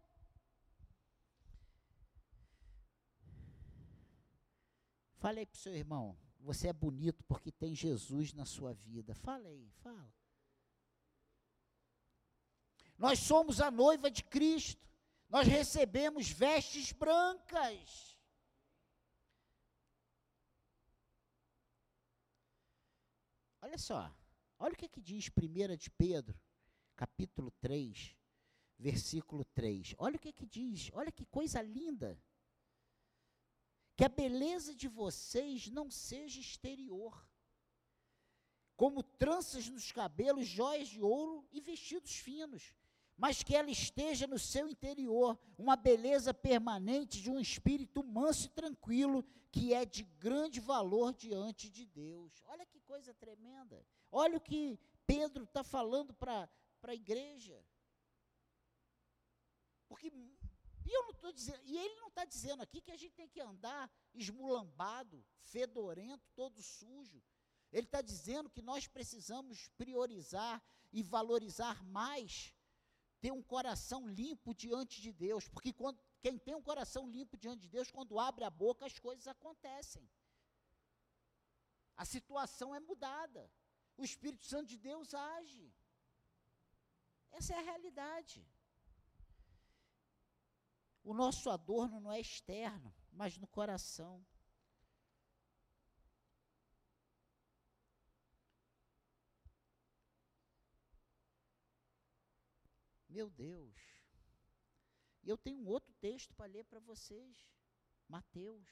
Fale 5.17 5.41
aí 5.41 5.45
para 5.45 5.55
o 5.55 5.59
seu 5.59 5.75
irmão, 5.75 6.17
você 6.45 6.67
é 6.67 6.73
bonito 6.73 7.23
porque 7.23 7.51
tem 7.51 7.73
Jesus 7.73 8.31
na 8.31 8.45
sua 8.45 8.73
vida. 8.73 9.15
Fala 9.15 9.47
aí, 9.47 9.67
fala. 9.81 10.13
Nós 12.97 13.19
somos 13.19 13.59
a 13.59 13.71
noiva 13.71 14.09
de 14.11 14.23
Cristo. 14.23 14.87
Nós 15.27 15.47
recebemos 15.47 16.29
vestes 16.29 16.91
brancas. 16.91 18.15
Olha 23.59 23.79
só, 23.79 24.15
olha 24.59 24.73
o 24.73 24.77
que, 24.77 24.87
que 24.87 25.01
diz 25.01 25.27
1 25.27 25.75
de 25.75 25.89
Pedro, 25.89 26.39
capítulo 26.95 27.49
3, 27.59 28.15
versículo 28.77 29.43
3. 29.45 29.95
Olha 29.97 30.17
o 30.17 30.19
que, 30.19 30.31
que 30.31 30.45
diz, 30.45 30.91
olha 30.93 31.11
que 31.11 31.25
coisa 31.25 31.59
linda. 31.63 32.21
Que 33.95 34.03
a 34.03 34.09
beleza 34.09 34.75
de 34.75 34.87
vocês 34.87 35.69
não 35.69 35.89
seja 35.89 36.39
exterior, 36.39 37.27
como 38.75 39.01
tranças 39.01 39.69
nos 39.69 39.91
cabelos, 39.91 40.47
joias 40.47 40.89
de 40.89 41.01
ouro 41.01 41.47
e 41.51 41.61
vestidos 41.61 42.15
finos, 42.17 42.73
mas 43.17 43.41
que 43.41 43.55
ela 43.55 43.71
esteja 43.71 44.27
no 44.27 44.37
seu 44.37 44.67
interior, 44.67 45.39
uma 45.57 45.77
beleza 45.77 46.33
permanente 46.33 47.21
de 47.21 47.29
um 47.29 47.39
espírito 47.39 48.03
manso 48.03 48.47
e 48.47 48.49
tranquilo, 48.49 49.25
que 49.51 49.73
é 49.73 49.85
de 49.85 50.03
grande 50.03 50.59
valor 50.59 51.13
diante 51.13 51.69
de 51.69 51.85
Deus. 51.85 52.43
Olha 52.47 52.65
que 52.65 52.81
coisa 52.81 53.13
tremenda. 53.13 53.85
Olha 54.11 54.37
o 54.37 54.41
que 54.41 54.77
Pedro 55.07 55.45
está 55.45 55.63
falando 55.63 56.13
para 56.13 56.49
a 56.83 56.93
igreja. 56.93 57.63
Porque 59.87 60.11
e 60.85 60.93
eu 60.93 61.03
não 61.21 61.33
dizendo, 61.33 61.61
e 61.65 61.77
ele 61.77 61.95
não 61.95 62.09
está 62.09 62.23
dizendo 62.25 62.61
aqui 62.61 62.79
que 62.79 62.91
a 62.91 62.97
gente 62.97 63.15
tem 63.15 63.27
que 63.27 63.41
andar 63.41 63.91
esmulambado, 64.13 65.25
fedorento, 65.39 66.29
todo 66.35 66.61
sujo. 66.61 67.21
Ele 67.71 67.87
está 67.87 68.01
dizendo 68.01 68.49
que 68.49 68.61
nós 68.61 68.87
precisamos 68.87 69.67
priorizar 69.69 70.63
e 70.93 71.01
valorizar 71.01 71.83
mais 71.85 72.53
ter 73.19 73.31
um 73.31 73.41
coração 73.41 74.07
limpo 74.07 74.53
diante 74.53 75.01
de 75.01 75.11
Deus, 75.11 75.47
porque 75.47 75.73
quando, 75.73 75.99
quem 76.21 76.37
tem 76.37 76.53
um 76.53 76.61
coração 76.61 77.09
limpo 77.09 77.35
diante 77.35 77.61
de 77.61 77.69
Deus, 77.69 77.89
quando 77.89 78.19
abre 78.19 78.43
a 78.43 78.49
boca, 78.49 78.85
as 78.85 78.99
coisas 78.99 79.27
acontecem. 79.27 80.07
A 81.97 82.05
situação 82.05 82.75
é 82.75 82.79
mudada. 82.79 83.49
O 83.97 84.03
Espírito 84.03 84.45
Santo 84.45 84.67
de 84.67 84.77
Deus 84.77 85.13
age. 85.13 85.73
Essa 87.31 87.53
é 87.55 87.57
a 87.57 87.61
realidade. 87.61 88.45
O 91.05 91.13
nosso 91.13 91.51
adorno 91.51 91.99
não 91.99 92.11
é 92.11 92.19
externo, 92.19 92.91
mas 93.11 93.37
no 93.37 93.45
coração. 93.45 94.25
Meu 103.07 103.29
Deus. 103.29 103.75
E 105.21 105.29
eu 105.29 105.37
tenho 105.37 105.59
um 105.59 105.67
outro 105.67 105.93
texto 106.01 106.33
para 106.33 106.47
ler 106.47 106.65
para 106.65 106.79
vocês. 106.79 107.53
Mateus, 108.07 108.67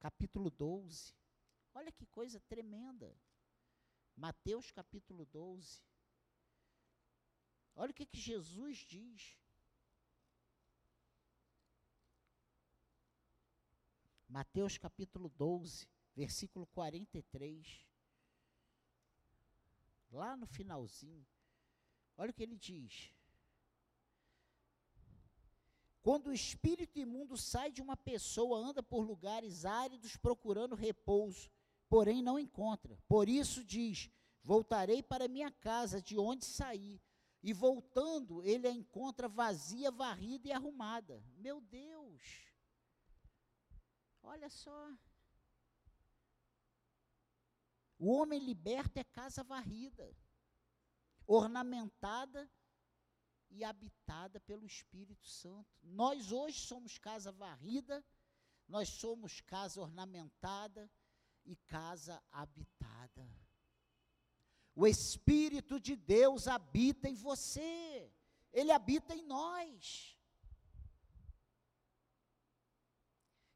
capítulo 0.00 0.50
12. 0.50 1.14
Olha 1.72 1.92
que 1.92 2.04
coisa 2.04 2.40
tremenda. 2.40 3.16
Mateus, 4.16 4.72
capítulo 4.72 5.24
12. 5.26 5.80
Olha 7.76 7.92
o 7.92 7.94
que, 7.94 8.06
que 8.06 8.20
Jesus 8.20 8.78
diz. 8.78 9.41
Mateus 14.32 14.78
capítulo 14.78 15.28
12, 15.36 15.86
versículo 16.16 16.66
43. 16.68 17.86
Lá 20.10 20.34
no 20.38 20.46
finalzinho. 20.46 21.26
Olha 22.16 22.30
o 22.30 22.32
que 22.32 22.42
ele 22.42 22.56
diz. 22.56 23.12
Quando 26.02 26.28
o 26.28 26.32
espírito 26.32 26.98
imundo 26.98 27.36
sai 27.36 27.70
de 27.70 27.82
uma 27.82 27.94
pessoa, 27.94 28.58
anda 28.58 28.82
por 28.82 29.04
lugares 29.04 29.66
áridos 29.66 30.16
procurando 30.16 30.74
repouso, 30.74 31.50
porém 31.86 32.22
não 32.22 32.38
encontra. 32.38 32.98
Por 33.06 33.28
isso 33.28 33.62
diz: 33.62 34.10
Voltarei 34.42 35.02
para 35.02 35.28
minha 35.28 35.50
casa, 35.50 36.00
de 36.00 36.18
onde 36.18 36.46
saí. 36.46 36.98
E 37.42 37.52
voltando, 37.52 38.42
ele 38.42 38.66
a 38.66 38.72
encontra 38.72 39.28
vazia, 39.28 39.90
varrida 39.90 40.48
e 40.48 40.52
arrumada. 40.52 41.22
Meu 41.36 41.60
Deus! 41.60 42.51
Olha 44.22 44.48
só. 44.48 44.96
O 47.98 48.12
homem 48.12 48.40
liberto 48.40 48.98
é 48.98 49.04
casa 49.04 49.44
varrida, 49.44 50.16
ornamentada 51.26 52.50
e 53.50 53.62
habitada 53.62 54.40
pelo 54.40 54.66
Espírito 54.66 55.28
Santo. 55.28 55.70
Nós 55.82 56.32
hoje 56.32 56.58
somos 56.58 56.98
casa 56.98 57.30
varrida, 57.30 58.04
nós 58.66 58.88
somos 58.88 59.40
casa 59.40 59.80
ornamentada 59.80 60.90
e 61.44 61.54
casa 61.56 62.22
habitada. 62.30 63.28
O 64.74 64.86
Espírito 64.86 65.78
de 65.78 65.94
Deus 65.94 66.48
habita 66.48 67.08
em 67.08 67.14
você, 67.14 68.10
ele 68.52 68.72
habita 68.72 69.14
em 69.14 69.22
nós. 69.22 70.18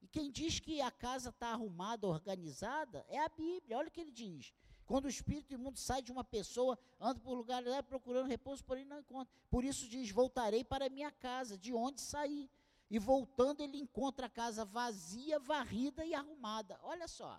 E 0.01 0.06
quem 0.17 0.31
diz 0.31 0.59
que 0.59 0.81
a 0.81 0.91
casa 0.91 1.29
está 1.29 1.49
arrumada, 1.49 2.07
organizada, 2.07 3.05
é 3.07 3.19
a 3.19 3.29
Bíblia. 3.29 3.77
Olha 3.77 3.89
o 3.89 3.91
que 3.91 4.01
ele 4.01 4.11
diz. 4.11 4.51
Quando 4.87 5.05
o 5.05 5.11
espírito 5.11 5.53
imundo 5.53 5.79
sai 5.79 6.01
de 6.01 6.11
uma 6.11 6.25
pessoa, 6.25 6.79
anda 6.99 7.21
por 7.21 7.35
lugares 7.35 7.69
procurando 7.83 8.27
repouso, 8.27 8.65
porém 8.65 8.87
não 8.87 8.99
encontra. 8.99 9.31
Por 9.51 9.63
isso 9.63 9.87
diz: 9.87 10.11
Voltarei 10.11 10.65
para 10.65 10.89
minha 10.89 11.11
casa, 11.11 11.59
de 11.59 11.71
onde 11.75 12.01
saí. 12.01 12.51
E 12.89 12.99
voltando, 12.99 13.61
ele 13.61 13.77
encontra 13.77 14.25
a 14.25 14.31
casa 14.31 14.65
vazia, 14.65 15.39
varrida 15.39 16.03
e 16.03 16.15
arrumada. 16.15 16.81
Olha 16.83 17.07
só. 17.07 17.39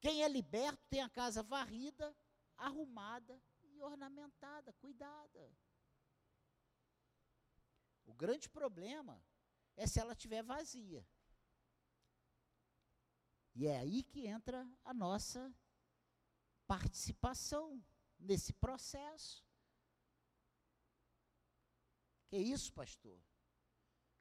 Quem 0.00 0.22
é 0.22 0.28
liberto 0.28 0.86
tem 0.88 1.02
a 1.02 1.08
casa 1.08 1.42
varrida, 1.42 2.14
arrumada 2.56 3.36
e 3.64 3.82
ornamentada, 3.82 4.72
cuidada. 4.74 5.50
O 8.06 8.14
grande 8.14 8.48
problema 8.48 9.20
é 9.76 9.84
se 9.84 9.98
ela 9.98 10.12
estiver 10.12 10.44
vazia. 10.44 11.04
E 13.54 13.66
é 13.66 13.78
aí 13.78 14.02
que 14.02 14.26
entra 14.26 14.66
a 14.84 14.94
nossa 14.94 15.54
participação 16.66 17.82
nesse 18.18 18.52
processo. 18.52 19.44
Que 22.28 22.38
isso, 22.38 22.72
pastor? 22.72 23.20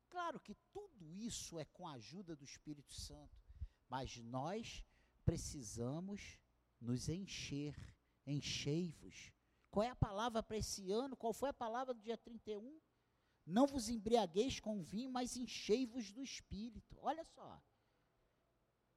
Claro 0.10 0.40
que 0.40 0.54
tudo 0.74 1.10
isso 1.14 1.58
é 1.58 1.64
com 1.64 1.88
a 1.88 1.94
ajuda 1.94 2.36
do 2.36 2.44
Espírito 2.44 2.94
Santo, 2.94 3.42
mas 3.88 4.18
nós 4.18 4.84
precisamos 5.24 6.38
nos 6.82 7.08
encher, 7.08 7.76
enchei-vos. 8.26 9.32
Qual 9.70 9.84
é 9.86 9.90
a 9.90 9.96
palavra 9.96 10.44
para 10.44 10.58
esse 10.58 10.92
ano? 10.92 11.16
Qual 11.16 11.32
foi 11.32 11.50
a 11.50 11.54
palavra 11.54 11.94
do 11.94 12.02
dia 12.02 12.18
31? 12.18 12.82
Não 13.46 13.66
vos 13.66 13.88
embriagueis 13.88 14.60
com 14.60 14.84
vinho, 14.84 15.10
mas 15.10 15.38
enchei-vos 15.38 16.12
do 16.12 16.22
Espírito. 16.22 16.98
Olha 17.02 17.24
só. 17.24 17.64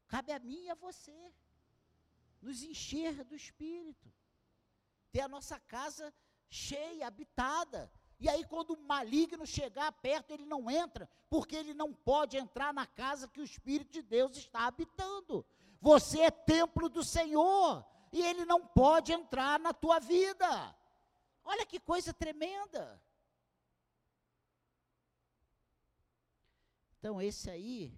Cabe 0.07 0.33
a 0.33 0.39
mim 0.39 0.65
e 0.65 0.71
a 0.71 0.75
você 0.75 1.33
nos 2.41 2.63
encher 2.63 3.25
do 3.25 3.35
Espírito, 3.35 4.13
ter 5.11 5.23
a 5.23 5.29
nossa 5.29 5.59
casa 5.59 6.13
cheia, 6.49 7.07
habitada. 7.07 7.91
E 8.21 8.29
aí, 8.29 8.45
quando 8.45 8.75
o 8.75 8.81
maligno 8.83 9.47
chegar 9.47 9.91
perto, 9.93 10.31
ele 10.31 10.45
não 10.45 10.71
entra, 10.71 11.09
porque 11.29 11.57
ele 11.57 11.75
não 11.75 11.93
pode 11.93 12.37
entrar 12.37 12.73
na 12.73 12.87
casa 12.87 13.29
que 13.29 13.41
o 13.41 13.45
Espírito 13.45 13.93
de 13.93 14.03
Deus 14.03 14.37
está 14.37 14.67
habitando. 14.67 15.45
Você 15.81 16.21
é 16.21 16.31
templo 16.31 16.89
do 16.89 17.03
Senhor, 17.03 17.85
e 18.13 18.23
ele 18.23 18.45
não 18.45 18.65
pode 18.65 19.13
entrar 19.13 19.59
na 19.59 19.73
tua 19.73 19.99
vida. 19.99 20.77
Olha 21.43 21.67
que 21.67 21.81
coisa 21.81 22.13
tremenda. 22.13 23.03
Então, 26.99 27.21
esse 27.21 27.51
aí 27.51 27.93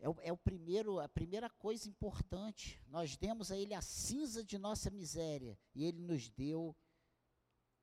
é 0.00 0.08
o, 0.08 0.16
é 0.22 0.32
o 0.32 0.36
primeiro, 0.36 0.98
a 0.98 1.08
primeira 1.08 1.48
coisa 1.50 1.88
importante. 1.88 2.82
Nós 2.88 3.16
demos 3.16 3.52
a 3.52 3.56
Ele 3.56 3.74
a 3.74 3.82
cinza 3.82 4.42
de 4.42 4.58
nossa 4.58 4.90
miséria 4.90 5.58
e 5.74 5.84
Ele 5.84 6.00
nos 6.00 6.28
deu 6.28 6.74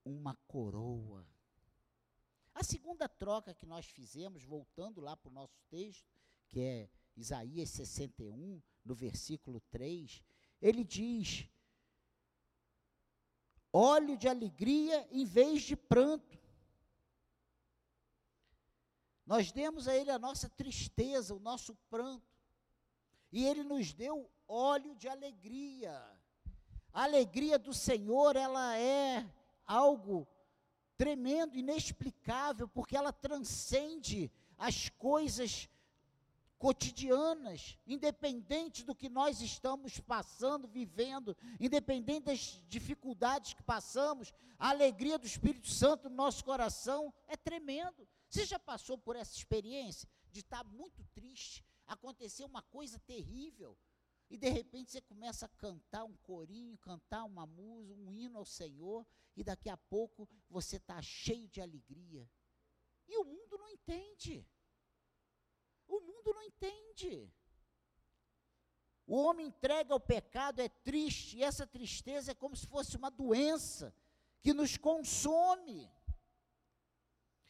uma 0.03 0.35
coroa. 0.47 1.25
A 2.53 2.63
segunda 2.63 3.07
troca 3.07 3.53
que 3.53 3.67
nós 3.67 3.85
fizemos, 3.85 4.43
voltando 4.43 4.99
lá 4.99 5.15
para 5.15 5.29
o 5.29 5.33
nosso 5.33 5.61
texto, 5.69 6.11
que 6.47 6.59
é 6.59 6.89
Isaías 7.15 7.69
61, 7.69 8.61
no 8.83 8.95
versículo 8.95 9.61
3, 9.69 10.23
ele 10.59 10.83
diz: 10.83 11.47
óleo 13.71 14.17
de 14.17 14.27
alegria 14.27 15.07
em 15.11 15.23
vez 15.23 15.61
de 15.61 15.75
pranto 15.75 16.39
nós 19.27 19.51
demos 19.51 19.89
a 19.89 19.95
Ele 19.95 20.09
a 20.09 20.17
nossa 20.17 20.49
tristeza, 20.49 21.35
o 21.35 21.39
nosso 21.39 21.75
pranto. 21.89 22.25
E 23.29 23.45
ele 23.45 23.61
nos 23.61 23.93
deu 23.93 24.31
óleo 24.47 24.95
de 24.95 25.09
alegria. 25.09 26.01
A 26.93 27.03
alegria 27.03 27.59
do 27.59 27.73
Senhor, 27.73 28.37
ela 28.37 28.77
é 28.77 29.29
algo 29.65 30.25
tremendo, 30.95 31.57
inexplicável, 31.57 32.69
porque 32.69 32.95
ela 32.95 33.11
transcende 33.11 34.31
as 34.57 34.87
coisas 34.89 35.69
cotidianas, 36.57 37.77
independente 37.85 38.83
do 38.83 38.95
que 38.95 39.09
nós 39.09 39.41
estamos 39.41 39.99
passando, 39.99 40.69
vivendo, 40.69 41.35
independente 41.59 42.25
das 42.25 42.63
dificuldades 42.67 43.53
que 43.53 43.61
passamos, 43.61 44.33
a 44.57 44.69
alegria 44.69 45.19
do 45.19 45.27
Espírito 45.27 45.67
Santo 45.67 46.09
no 46.09 46.15
nosso 46.15 46.45
coração 46.45 47.13
é 47.27 47.35
tremendo. 47.35 48.07
Você 48.29 48.45
já 48.45 48.59
passou 48.59 48.97
por 48.97 49.15
essa 49.15 49.35
experiência 49.35 50.07
de 50.31 50.41
estar 50.41 50.63
muito 50.63 51.03
triste, 51.13 51.63
acontecer 51.85 52.43
uma 52.43 52.61
coisa 52.61 52.99
terrível, 52.99 53.77
e 54.29 54.37
de 54.37 54.49
repente 54.49 54.91
você 54.91 55.01
começa 55.01 55.45
a 55.45 55.49
cantar 55.49 56.03
um 56.03 56.15
corinho, 56.17 56.77
cantar 56.77 57.23
uma 57.23 57.45
música, 57.45 57.97
um 57.99 58.11
hino 58.11 58.37
ao 58.37 58.45
Senhor, 58.45 59.05
e 59.35 59.43
daqui 59.43 59.69
a 59.69 59.77
pouco 59.77 60.27
você 60.49 60.75
está 60.75 61.01
cheio 61.01 61.47
de 61.47 61.61
alegria. 61.61 62.29
E 63.07 63.17
o 63.17 63.23
mundo 63.23 63.57
não 63.57 63.69
entende. 63.69 64.45
O 65.87 66.01
mundo 66.01 66.33
não 66.33 66.43
entende. 66.43 67.31
O 69.05 69.15
homem 69.15 69.47
entrega 69.47 69.93
ao 69.93 69.99
pecado 70.01 70.59
é 70.59 70.67
triste, 70.67 71.37
e 71.37 71.43
essa 71.43 71.65
tristeza 71.65 72.31
é 72.31 72.35
como 72.35 72.57
se 72.57 72.67
fosse 72.67 72.97
uma 72.97 73.09
doença 73.09 73.95
que 74.41 74.53
nos 74.53 74.75
consome. 74.75 75.89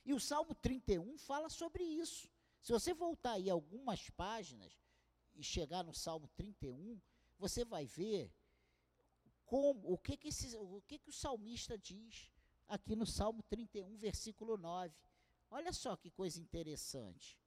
E 0.07 0.13
o 0.13 0.21
Salmo 0.21 0.55
31 0.55 1.17
fala 1.17 1.49
sobre 1.49 1.83
isso. 1.83 2.31
Se 2.61 2.71
você 2.71 2.93
voltar 2.93 3.33
aí 3.33 3.49
algumas 3.49 4.09
páginas 4.11 4.73
e 5.35 5.43
chegar 5.43 5.83
no 5.83 5.93
Salmo 5.93 6.29
31, 6.29 6.97
você 7.37 7.65
vai 7.65 7.85
ver 7.85 8.33
como, 9.45 9.91
o 9.91 9.97
que 9.97 10.15
que, 10.15 10.29
esse, 10.29 10.55
o 10.55 10.81
que 10.87 10.97
que 10.97 11.09
o 11.09 11.13
salmista 11.13 11.77
diz 11.77 12.31
aqui 12.69 12.95
no 12.95 13.05
Salmo 13.05 13.43
31, 13.43 13.97
versículo 13.97 14.55
9. 14.55 14.95
Olha 15.49 15.73
só 15.73 15.97
que 15.97 16.09
coisa 16.09 16.39
interessante. 16.39 17.37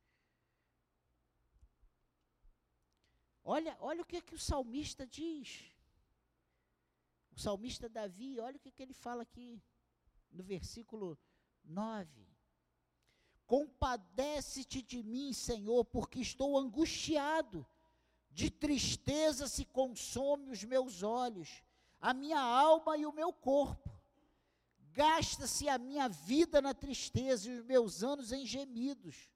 Olha, 3.42 3.74
olha 3.80 4.02
o 4.02 4.06
que, 4.06 4.20
que 4.20 4.34
o 4.34 4.38
salmista 4.38 5.06
diz. 5.06 5.74
O 7.30 7.40
salmista 7.40 7.88
Davi, 7.88 8.38
olha 8.38 8.58
o 8.58 8.60
que, 8.60 8.70
que 8.70 8.82
ele 8.82 8.92
fala 8.92 9.22
aqui 9.22 9.62
no 10.30 10.44
versículo 10.44 11.18
9. 11.64 12.29
Compadece-te 13.50 14.80
de 14.80 15.02
mim, 15.02 15.32
Senhor, 15.32 15.84
porque 15.84 16.20
estou 16.20 16.56
angustiado. 16.56 17.66
De 18.30 18.48
tristeza 18.48 19.48
se 19.48 19.64
consome 19.64 20.52
os 20.52 20.62
meus 20.62 21.02
olhos, 21.02 21.64
a 22.00 22.14
minha 22.14 22.40
alma 22.40 22.96
e 22.96 23.04
o 23.04 23.12
meu 23.12 23.32
corpo. 23.32 23.90
Gasta-se 24.92 25.68
a 25.68 25.78
minha 25.78 26.08
vida 26.08 26.62
na 26.62 26.72
tristeza 26.72 27.50
e 27.50 27.58
os 27.58 27.64
meus 27.64 28.04
anos 28.04 28.30
em 28.30 28.46
gemidos 28.46 29.28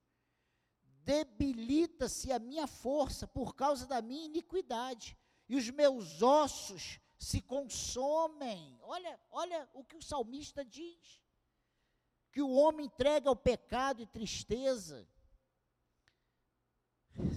debilita-se 1.04 2.32
a 2.32 2.38
minha 2.38 2.66
força 2.66 3.26
por 3.26 3.54
causa 3.54 3.86
da 3.86 4.00
minha 4.00 4.24
iniquidade, 4.24 5.16
e 5.48 5.56
os 5.56 5.68
meus 5.70 6.22
ossos 6.22 6.98
se 7.18 7.40
consomem. 7.40 8.78
Olha, 8.82 9.20
olha 9.30 9.68
o 9.74 9.84
que 9.84 9.96
o 9.96 10.02
salmista 10.02 10.64
diz. 10.64 11.20
Que 12.34 12.42
o 12.42 12.50
homem 12.50 12.86
entrega 12.86 13.28
ao 13.30 13.36
pecado 13.36 14.02
e 14.02 14.06
tristeza. 14.06 15.08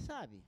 Sabe? 0.04 0.44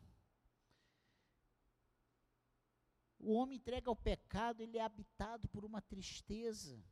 O 3.16 3.32
homem 3.34 3.58
entrega 3.58 3.88
ao 3.88 3.94
pecado, 3.94 4.60
ele 4.60 4.76
é 4.76 4.82
habitado 4.82 5.48
por 5.48 5.64
uma 5.64 5.80
tristeza 5.80 6.82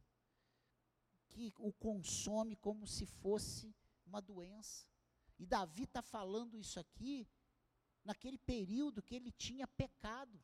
que 1.31 1.53
o 1.59 1.73
consome 1.73 2.55
como 2.55 2.87
se 2.87 3.07
fosse 3.07 3.75
uma 4.07 4.21
doença. 4.21 4.87
E 5.37 5.45
Davi 5.45 5.83
está 5.83 6.01
falando 6.01 6.57
isso 6.57 6.79
aqui 6.79 7.27
naquele 8.05 8.39
período 8.39 9.03
que 9.03 9.17
ele 9.17 9.33
tinha 9.33 9.67
pecado, 9.67 10.41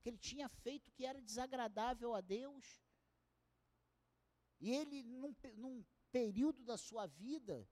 que 0.00 0.08
ele 0.08 0.18
tinha 0.18 0.48
feito 0.48 0.92
que 0.92 1.04
era 1.04 1.20
desagradável 1.20 2.14
a 2.14 2.20
Deus. 2.20 2.83
E 4.60 4.70
ele, 4.70 5.02
num, 5.02 5.34
num 5.56 5.84
período 6.10 6.62
da 6.64 6.76
sua 6.76 7.06
vida, 7.06 7.68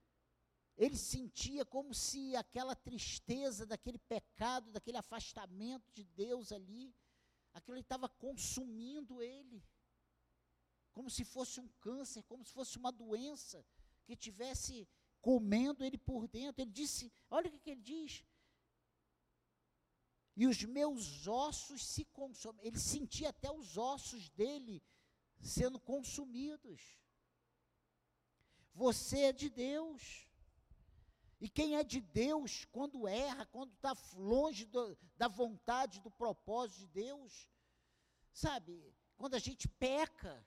ele 0.77 0.97
sentia 0.97 1.65
como 1.65 1.95
se 1.95 2.35
aquela 2.37 2.75
tristeza 2.75 3.67
daquele 3.67 3.99
pecado, 3.99 4.71
daquele 4.71 4.97
afastamento 4.97 5.91
de 5.93 6.05
Deus 6.05 6.51
ali, 6.51 6.95
aquilo 7.53 7.77
estava 7.79 8.09
consumindo 8.09 9.23
ele, 9.23 9.63
como 10.93 11.09
se 11.11 11.25
fosse 11.25 11.61
um 11.61 11.69
câncer, 11.81 12.23
como 12.25 12.45
se 12.45 12.53
fosse 12.53 12.79
uma 12.79 12.93
doença 12.93 13.65
que 14.05 14.17
tivesse 14.17 14.89
comendo 15.21 15.85
ele 15.85 15.99
por 15.99 16.27
dentro. 16.27 16.63
Ele 16.63 16.71
disse: 16.71 17.13
olha 17.31 17.49
o 17.49 17.51
que, 17.53 17.59
que 17.59 17.71
ele 17.71 17.83
diz. 17.83 18.25
E 20.35 20.47
os 20.47 20.63
meus 20.65 21.27
ossos 21.27 21.85
se 21.87 22.05
consomem. 22.07 22.67
Ele 22.67 22.79
sentia 22.79 23.29
até 23.29 23.51
os 23.51 23.77
ossos 23.77 24.31
dele 24.31 24.83
sendo 25.43 25.79
consumidos. 25.79 26.99
Você 28.73 29.21
é 29.25 29.33
de 29.33 29.51
Deus. 29.51 30.27
E 31.41 31.49
quem 31.49 31.77
é 31.77 31.83
de 31.83 32.01
Deus, 32.01 32.65
quando 32.67 33.09
erra, 33.09 33.45
quando 33.47 33.73
está 33.75 33.95
longe 34.15 34.65
do, 34.65 34.97
da 35.17 35.29
vontade, 35.29 36.01
do 36.01 36.11
propósito 36.11 36.81
de 36.81 36.87
Deus, 36.87 37.49
sabe, 38.33 38.95
quando 39.17 39.35
a 39.35 39.41
gente 39.41 39.69
peca, 39.69 40.47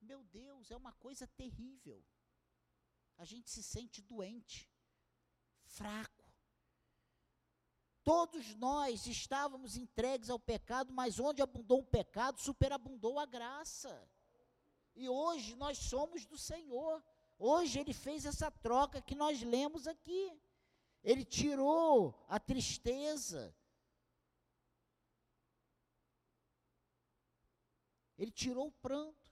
meu 0.00 0.24
Deus, 0.24 0.70
é 0.70 0.76
uma 0.76 0.92
coisa 0.94 1.26
terrível 1.26 2.02
a 3.16 3.24
gente 3.24 3.50
se 3.50 3.62
sente 3.62 4.02
doente, 4.02 4.70
fraco. 5.64 6.13
Todos 8.04 8.54
nós 8.56 9.06
estávamos 9.06 9.78
entregues 9.78 10.28
ao 10.28 10.38
pecado, 10.38 10.92
mas 10.92 11.18
onde 11.18 11.40
abundou 11.40 11.80
o 11.80 11.86
pecado, 11.86 12.38
superabundou 12.38 13.18
a 13.18 13.24
graça. 13.24 14.06
E 14.94 15.08
hoje 15.08 15.56
nós 15.56 15.78
somos 15.78 16.26
do 16.26 16.36
Senhor. 16.36 17.02
Hoje 17.38 17.80
ele 17.80 17.94
fez 17.94 18.26
essa 18.26 18.50
troca 18.50 19.00
que 19.00 19.14
nós 19.14 19.40
lemos 19.40 19.86
aqui. 19.86 20.38
Ele 21.02 21.24
tirou 21.24 22.14
a 22.28 22.38
tristeza. 22.38 23.56
Ele 28.18 28.30
tirou 28.30 28.66
o 28.68 28.72
pranto. 28.72 29.24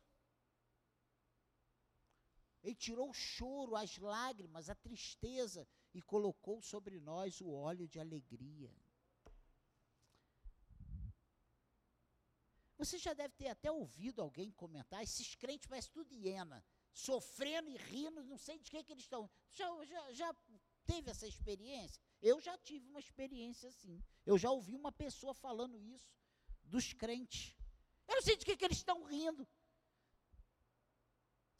Ele 2.62 2.74
tirou 2.74 3.11
o 3.11 3.14
choro, 3.14 3.76
as 3.76 3.98
lágrimas, 3.98 4.70
a 4.70 4.74
tristeza 4.74 5.68
e 5.94 6.00
colocou 6.00 6.61
sobre 6.61 7.00
nós 7.00 7.40
o 7.40 7.50
óleo 7.50 7.87
de 7.88 7.98
alegria. 7.98 8.74
Você 12.78 12.98
já 12.98 13.12
deve 13.12 13.35
ter 13.35 13.48
até 13.48 13.70
ouvido 13.70 14.20
alguém 14.20 14.50
comentar, 14.50 15.02
esses 15.02 15.35
crentes 15.37 15.68
parecem 15.68 15.92
tudo 15.92 16.14
hiena, 16.14 16.64
sofrendo 16.92 17.70
e 17.70 17.76
rindo, 17.76 18.24
não 18.24 18.37
sei 18.37 18.59
de 18.59 18.70
que, 18.70 18.83
que 18.83 18.92
eles 18.92 19.05
estão. 19.05 19.31
Já, 19.50 19.85
já, 19.85 20.12
já 20.12 20.37
teve 20.85 21.11
essa 21.11 21.26
experiência? 21.26 22.02
Eu 22.20 22.40
já 22.40 22.59
tive 22.59 22.88
uma 22.88 22.98
experiência 22.98 23.68
assim. 23.68 24.02
Eu 24.26 24.37
já 24.37 24.50
ouvi 24.50 24.74
uma 24.74 24.90
pessoa 24.90 25.33
falando 25.33 25.81
isso 25.81 26.12
dos 26.64 26.92
crentes. 26.92 27.57
Eu 28.09 28.16
não 28.16 28.22
sei 28.22 28.37
de 28.37 28.44
que, 28.44 28.57
que 28.57 28.64
eles 28.64 28.78
estão 28.78 29.05
rindo 29.05 29.46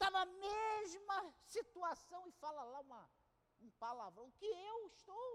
está 0.03 0.11
na 0.11 0.25
mesma 0.25 1.33
situação 1.45 2.27
e 2.27 2.31
fala 2.33 2.63
lá 2.65 2.79
uma, 2.81 3.01
um 3.03 3.22
palavrão 3.83 4.31
que 4.39 4.45
eu 4.45 4.77
estou. 4.87 5.33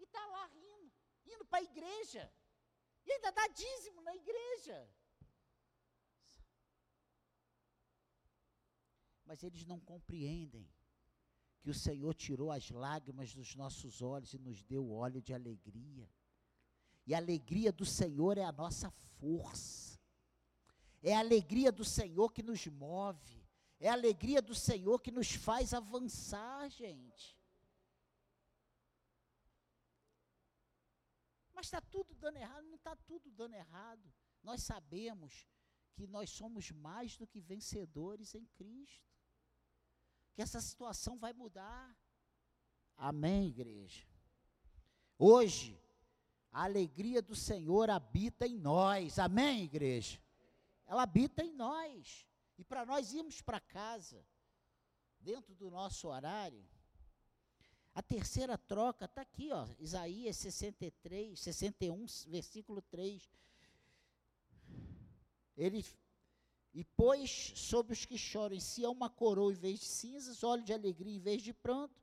E 0.00 0.02
está 0.02 0.24
lá 0.34 0.44
rindo, 0.46 0.92
indo 1.32 1.44
para 1.44 1.60
a 1.60 1.68
igreja. 1.72 2.24
E 3.06 3.12
ainda 3.12 3.30
dá 3.30 3.46
dízimo 3.62 4.00
na 4.08 4.14
igreja. 4.22 4.78
Mas 9.24 9.42
eles 9.44 9.64
não 9.64 9.78
compreendem 9.92 10.68
que 11.60 11.70
o 11.70 11.78
Senhor 11.86 12.14
tirou 12.14 12.50
as 12.50 12.70
lágrimas 12.70 13.32
dos 13.38 13.54
nossos 13.54 14.02
olhos 14.02 14.32
e 14.34 14.38
nos 14.38 14.62
deu 14.64 14.82
óleo 14.92 15.20
de 15.22 15.32
alegria. 15.32 16.08
E 17.06 17.14
a 17.14 17.18
alegria 17.18 17.72
do 17.72 17.86
Senhor 18.00 18.36
é 18.36 18.44
a 18.44 18.52
nossa 18.62 18.90
força. 19.18 20.00
É 21.02 21.14
a 21.14 21.20
alegria 21.20 21.70
do 21.70 21.84
Senhor 21.84 22.32
que 22.32 22.42
nos 22.42 22.66
move. 22.66 23.35
É 23.78 23.88
a 23.88 23.92
alegria 23.92 24.40
do 24.40 24.54
Senhor 24.54 25.00
que 25.00 25.10
nos 25.10 25.32
faz 25.32 25.74
avançar, 25.74 26.68
gente. 26.70 27.36
Mas 31.54 31.66
está 31.66 31.80
tudo 31.80 32.14
dando 32.14 32.36
errado? 32.36 32.64
Não 32.66 32.74
está 32.74 32.96
tudo 32.96 33.30
dando 33.30 33.54
errado. 33.54 34.12
Nós 34.42 34.62
sabemos 34.62 35.46
que 35.94 36.06
nós 36.06 36.30
somos 36.30 36.70
mais 36.70 37.16
do 37.16 37.26
que 37.26 37.40
vencedores 37.40 38.34
em 38.34 38.44
Cristo. 38.46 39.10
Que 40.34 40.42
essa 40.42 40.60
situação 40.60 41.18
vai 41.18 41.32
mudar. 41.32 41.96
Amém, 42.96 43.48
igreja. 43.48 44.06
Hoje, 45.18 45.82
a 46.52 46.64
alegria 46.64 47.22
do 47.22 47.34
Senhor 47.34 47.90
habita 47.90 48.46
em 48.46 48.58
nós. 48.58 49.18
Amém, 49.18 49.64
igreja? 49.64 50.20
Ela 50.86 51.02
habita 51.02 51.42
em 51.42 51.52
nós. 51.52 52.26
E 52.58 52.64
para 52.64 52.86
nós 52.86 53.12
irmos 53.12 53.40
para 53.40 53.60
casa, 53.60 54.24
dentro 55.20 55.54
do 55.54 55.70
nosso 55.70 56.08
horário, 56.08 56.64
a 57.94 58.02
terceira 58.02 58.58
troca 58.58 59.06
está 59.06 59.22
aqui, 59.22 59.50
ó, 59.52 59.66
Isaías 59.78 60.36
63, 60.36 61.38
61, 61.38 62.06
versículo 62.28 62.82
3. 62.82 63.22
Ele 65.56 65.84
e 66.74 66.84
pôs 66.84 67.54
sobre 67.56 67.94
os 67.94 68.04
que 68.04 68.18
choram 68.18 68.54
em 68.54 68.60
si 68.60 68.84
uma 68.84 69.08
coroa 69.08 69.50
em 69.50 69.56
vez 69.56 69.80
de 69.80 69.86
cinzas, 69.86 70.44
óleo 70.44 70.62
de 70.62 70.74
alegria 70.74 71.16
em 71.16 71.18
vez 71.18 71.42
de 71.42 71.54
pranto, 71.54 71.98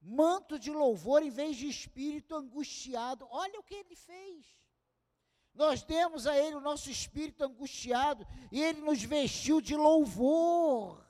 manto 0.00 0.56
de 0.60 0.70
louvor 0.70 1.20
em 1.20 1.30
vez 1.30 1.56
de 1.56 1.66
espírito 1.66 2.36
angustiado. 2.36 3.26
Olha 3.28 3.58
o 3.58 3.64
que 3.64 3.74
ele 3.74 3.96
fez. 3.96 4.46
Nós 5.52 5.82
demos 5.82 6.26
a 6.26 6.36
ele 6.36 6.56
o 6.56 6.60
nosso 6.60 6.90
espírito 6.90 7.44
angustiado 7.44 8.26
e 8.50 8.62
ele 8.62 8.80
nos 8.80 9.02
vestiu 9.02 9.60
de 9.60 9.76
louvor. 9.76 11.04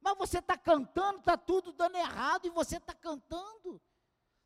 Mas 0.00 0.18
você 0.18 0.38
está 0.38 0.56
cantando, 0.56 1.18
está 1.18 1.36
tudo 1.36 1.72
dando 1.72 1.96
errado 1.96 2.46
e 2.46 2.50
você 2.50 2.76
está 2.76 2.94
cantando. 2.94 3.80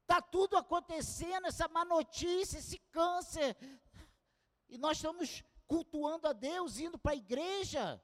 Está 0.03 0.21
tudo 0.21 0.57
acontecendo, 0.57 1.47
essa 1.47 1.69
má 1.69 1.85
notícia, 1.85 2.59
esse 2.59 2.79
câncer. 2.91 3.57
E 4.69 4.77
nós 4.77 4.99
estamos 4.99 5.43
cultuando 5.67 6.29
a 6.29 6.33
Deus, 6.33 6.79
indo 6.79 6.99
para 6.99 7.13
a 7.13 7.17
igreja. 7.17 8.03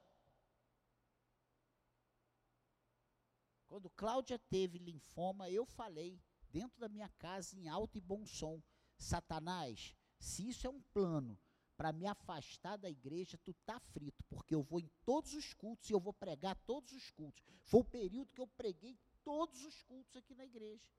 Quando 3.67 3.89
Cláudia 3.91 4.39
teve 4.39 4.79
linfoma, 4.79 5.49
eu 5.49 5.65
falei, 5.65 6.19
dentro 6.49 6.79
da 6.79 6.89
minha 6.89 7.09
casa, 7.09 7.55
em 7.55 7.67
alto 7.67 7.97
e 7.97 8.01
bom 8.01 8.25
som: 8.25 8.61
Satanás, 8.97 9.95
se 10.19 10.49
isso 10.49 10.67
é 10.67 10.69
um 10.69 10.81
plano 10.93 11.39
para 11.77 11.93
me 11.93 12.05
afastar 12.05 12.77
da 12.77 12.89
igreja, 12.89 13.37
tu 13.37 13.53
tá 13.65 13.79
frito, 13.79 14.21
porque 14.25 14.53
eu 14.53 14.61
vou 14.61 14.81
em 14.81 14.89
todos 15.05 15.33
os 15.33 15.53
cultos 15.53 15.89
e 15.89 15.93
eu 15.93 15.99
vou 15.99 16.13
pregar 16.13 16.55
todos 16.65 16.91
os 16.91 17.09
cultos. 17.11 17.41
Foi 17.63 17.79
o 17.79 17.85
período 17.85 18.33
que 18.33 18.41
eu 18.41 18.47
preguei 18.47 18.99
todos 19.23 19.63
os 19.63 19.81
cultos 19.83 20.17
aqui 20.17 20.35
na 20.35 20.45
igreja. 20.45 20.91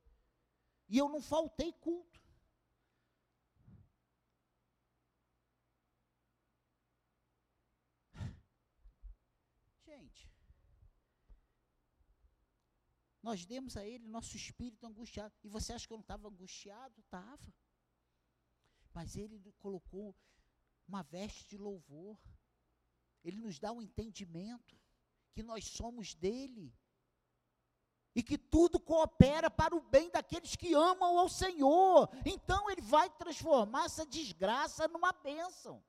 E 0.89 0.97
eu 0.97 1.09
não 1.09 1.21
faltei 1.21 1.71
culto. 1.75 2.19
Gente, 9.85 10.33
nós 13.23 13.45
demos 13.45 13.77
a 13.77 13.85
ele 13.85 14.09
nosso 14.09 14.35
espírito 14.35 14.87
angustiado. 14.87 15.35
E 15.45 15.49
você 15.49 15.75
acha 15.75 15.87
que 15.87 15.93
eu 15.93 15.99
não 15.99 16.03
estava 16.03 16.27
angustiado? 16.27 16.99
Estava. 17.01 17.53
Mas 18.93 19.17
ele 19.17 19.41
colocou 19.59 20.15
uma 20.87 21.03
veste 21.03 21.47
de 21.47 21.57
louvor. 21.57 22.19
Ele 23.23 23.39
nos 23.41 23.59
dá 23.59 23.73
um 23.73 23.83
entendimento 23.83 24.79
que 25.33 25.43
nós 25.43 25.65
somos 25.65 26.15
dele. 26.15 26.75
E 28.15 28.23
que 28.23 28.37
tudo 28.37 28.81
coopera 28.81 29.49
para 29.49 29.75
o 29.75 29.81
bem 29.81 30.11
daqueles 30.11 30.57
que 30.57 30.75
amam 30.75 31.19
ao 31.19 31.29
Senhor. 31.29 32.09
Então 32.27 32.69
ele 32.69 32.81
vai 32.81 33.09
transformar 33.11 33.85
essa 33.85 34.05
desgraça 34.05 34.89
numa 34.89 35.13
bênção. 35.13 35.85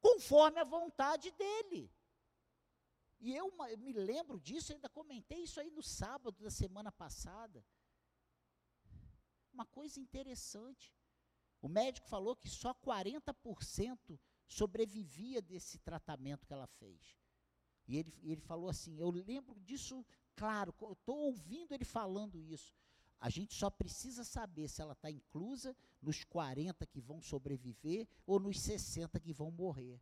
Conforme 0.00 0.60
a 0.60 0.64
vontade 0.64 1.30
dele. 1.32 1.90
E 3.20 3.34
eu, 3.34 3.52
me 3.78 3.92
lembro 3.92 4.40
disso, 4.40 4.72
ainda 4.72 4.88
comentei 4.88 5.42
isso 5.42 5.60
aí 5.60 5.70
no 5.70 5.82
sábado 5.82 6.42
da 6.42 6.50
semana 6.50 6.90
passada. 6.90 7.64
Uma 9.52 9.66
coisa 9.66 10.00
interessante. 10.00 10.94
O 11.60 11.68
médico 11.68 12.08
falou 12.08 12.34
que 12.34 12.48
só 12.48 12.72
40% 12.74 14.18
sobrevivia 14.46 15.42
desse 15.42 15.78
tratamento 15.78 16.46
que 16.46 16.52
ela 16.52 16.66
fez. 16.66 17.18
E 17.86 17.98
ele, 17.98 18.14
ele 18.22 18.40
falou 18.40 18.68
assim: 18.68 18.98
eu 18.98 19.10
lembro 19.10 19.58
disso, 19.60 20.04
claro, 20.34 20.74
estou 20.92 21.18
ouvindo 21.18 21.72
ele 21.72 21.84
falando 21.84 22.40
isso. 22.40 22.74
A 23.18 23.28
gente 23.28 23.54
só 23.54 23.68
precisa 23.68 24.24
saber 24.24 24.68
se 24.68 24.80
ela 24.80 24.92
está 24.94 25.10
inclusa 25.10 25.76
nos 26.00 26.24
40 26.24 26.86
que 26.86 27.00
vão 27.00 27.20
sobreviver 27.20 28.08
ou 28.26 28.40
nos 28.40 28.58
60 28.58 29.20
que 29.20 29.32
vão 29.32 29.50
morrer. 29.50 30.00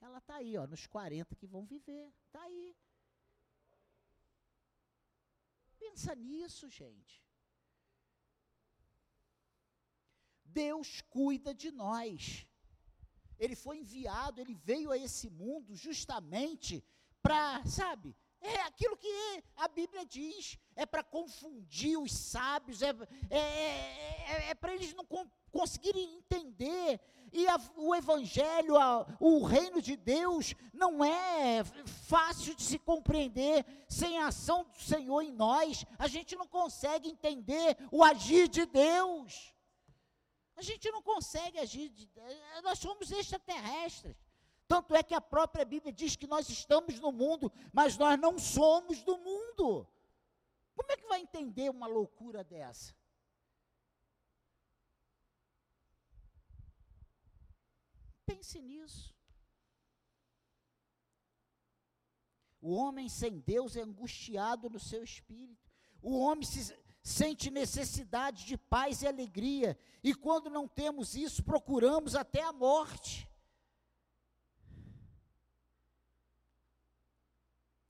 Ela 0.00 0.18
está 0.18 0.36
aí, 0.36 0.56
ó, 0.56 0.66
nos 0.66 0.86
40 0.86 1.36
que 1.36 1.46
vão 1.46 1.64
viver. 1.64 2.12
Está 2.26 2.42
aí. 2.42 2.76
Pensa 5.78 6.14
nisso, 6.16 6.68
gente. 6.68 7.27
Deus 10.48 11.00
cuida 11.08 11.54
de 11.54 11.70
nós. 11.70 12.46
Ele 13.38 13.54
foi 13.54 13.78
enviado, 13.78 14.40
ele 14.40 14.54
veio 14.54 14.90
a 14.90 14.98
esse 14.98 15.30
mundo 15.30 15.74
justamente 15.76 16.84
para, 17.22 17.64
sabe, 17.66 18.16
é 18.40 18.60
aquilo 18.62 18.96
que 18.96 19.44
a 19.56 19.68
Bíblia 19.68 20.04
diz, 20.04 20.58
é 20.76 20.86
para 20.86 21.02
confundir 21.02 21.98
os 21.98 22.12
sábios, 22.12 22.82
é, 22.82 22.94
é, 23.30 23.38
é, 23.38 24.50
é 24.50 24.54
para 24.54 24.74
eles 24.74 24.94
não 24.94 25.04
conseguirem 25.50 26.16
entender. 26.16 27.00
E 27.32 27.46
a, 27.46 27.60
o 27.76 27.94
Evangelho, 27.94 28.76
a, 28.76 29.06
o 29.20 29.44
reino 29.44 29.82
de 29.82 29.96
Deus, 29.96 30.54
não 30.72 31.04
é 31.04 31.62
fácil 32.06 32.54
de 32.54 32.62
se 32.62 32.78
compreender 32.78 33.66
sem 33.88 34.18
a 34.18 34.28
ação 34.28 34.64
do 34.64 34.80
Senhor 34.80 35.20
em 35.20 35.32
nós. 35.32 35.84
A 35.98 36.08
gente 36.08 36.36
não 36.36 36.46
consegue 36.46 37.08
entender 37.08 37.76
o 37.90 38.02
agir 38.02 38.48
de 38.48 38.64
Deus. 38.64 39.52
A 40.58 40.62
gente 40.62 40.90
não 40.90 41.00
consegue 41.00 41.56
agir, 41.60 41.88
de, 41.88 42.10
eh, 42.16 42.60
nós 42.62 42.80
somos 42.80 43.12
extraterrestres. 43.12 44.16
Tanto 44.66 44.92
é 44.96 45.04
que 45.04 45.14
a 45.14 45.20
própria 45.20 45.64
Bíblia 45.64 45.92
diz 45.92 46.16
que 46.16 46.26
nós 46.26 46.48
estamos 46.48 46.98
no 46.98 47.12
mundo, 47.12 47.50
mas 47.72 47.96
nós 47.96 48.18
não 48.18 48.36
somos 48.40 49.00
do 49.04 49.16
mundo. 49.18 49.86
Como 50.74 50.90
é 50.90 50.96
que 50.96 51.06
vai 51.06 51.20
entender 51.20 51.70
uma 51.70 51.86
loucura 51.86 52.42
dessa? 52.42 52.92
Pense 58.26 58.60
nisso. 58.60 59.16
O 62.60 62.72
homem 62.72 63.08
sem 63.08 63.38
Deus 63.38 63.76
é 63.76 63.82
angustiado 63.82 64.68
no 64.68 64.80
seu 64.80 65.04
espírito. 65.04 65.70
O 66.02 66.18
homem 66.18 66.44
se, 66.44 66.76
sente 67.08 67.50
necessidade 67.50 68.44
de 68.44 68.58
paz 68.58 69.00
e 69.00 69.06
alegria, 69.06 69.78
e 70.04 70.14
quando 70.14 70.50
não 70.50 70.68
temos 70.68 71.14
isso, 71.14 71.42
procuramos 71.42 72.14
até 72.14 72.42
a 72.42 72.52
morte. 72.52 73.26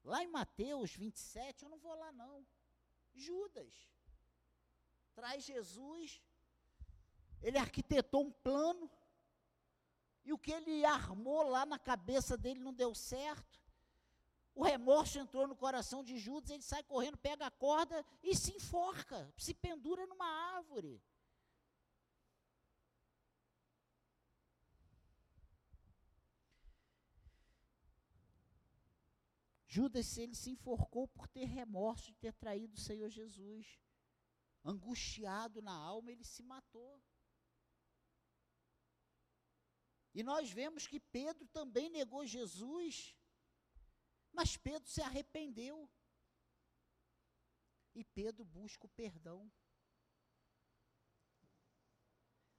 Lá 0.05 0.23
em 0.23 0.29
Mateus 0.29 0.95
27, 0.95 1.65
eu 1.65 1.69
não 1.69 1.79
vou 1.79 1.95
lá 1.97 2.13
não. 2.13 2.47
Judas 3.13 3.75
traz 5.17 5.43
Jesus, 5.43 6.23
ele 7.43 7.59
arquitetou 7.59 8.25
um 8.25 8.31
plano, 8.31 8.89
e 10.25 10.33
o 10.33 10.39
que 10.39 10.53
ele 10.53 10.85
armou 10.85 11.43
lá 11.43 11.67
na 11.67 11.79
cabeça 11.79 12.37
dele 12.37 12.61
não 12.61 12.73
deu 12.73 12.95
certo. 12.95 13.59
O 14.59 14.65
remorso 14.65 15.21
entrou 15.21 15.47
no 15.47 15.55
coração 15.55 16.03
de 16.03 16.19
Judas, 16.19 16.51
ele 16.51 16.65
sai 16.65 16.83
correndo, 16.83 17.17
pega 17.17 17.47
a 17.47 17.51
corda 17.51 18.05
e 18.25 18.35
se 18.35 18.51
enforca, 18.57 19.33
se 19.37 19.55
pendura 19.55 20.05
numa 20.05 20.27
árvore. 20.27 21.01
Judas, 29.65 30.19
ele 30.19 30.35
se 30.35 30.51
enforcou 30.51 31.07
por 31.07 31.29
ter 31.29 31.45
remorso 31.45 32.07
de 32.07 32.17
ter 32.17 32.35
traído 32.35 32.75
o 32.75 32.81
Senhor 32.81 33.09
Jesus. 33.09 33.79
Angustiado 34.65 35.63
na 35.63 35.73
alma, 35.73 36.11
ele 36.11 36.25
se 36.25 36.43
matou. 36.43 37.01
E 40.13 40.25
nós 40.25 40.51
vemos 40.51 40.85
que 40.85 40.99
Pedro 40.99 41.47
também 41.47 41.89
negou 41.89 42.27
Jesus 42.27 43.17
mas 44.39 44.57
Pedro 44.57 44.89
se 44.89 45.03
arrependeu. 45.03 45.91
E 47.93 48.05
Pedro 48.05 48.45
busca 48.45 48.87
o 48.87 48.91
perdão. 48.91 49.51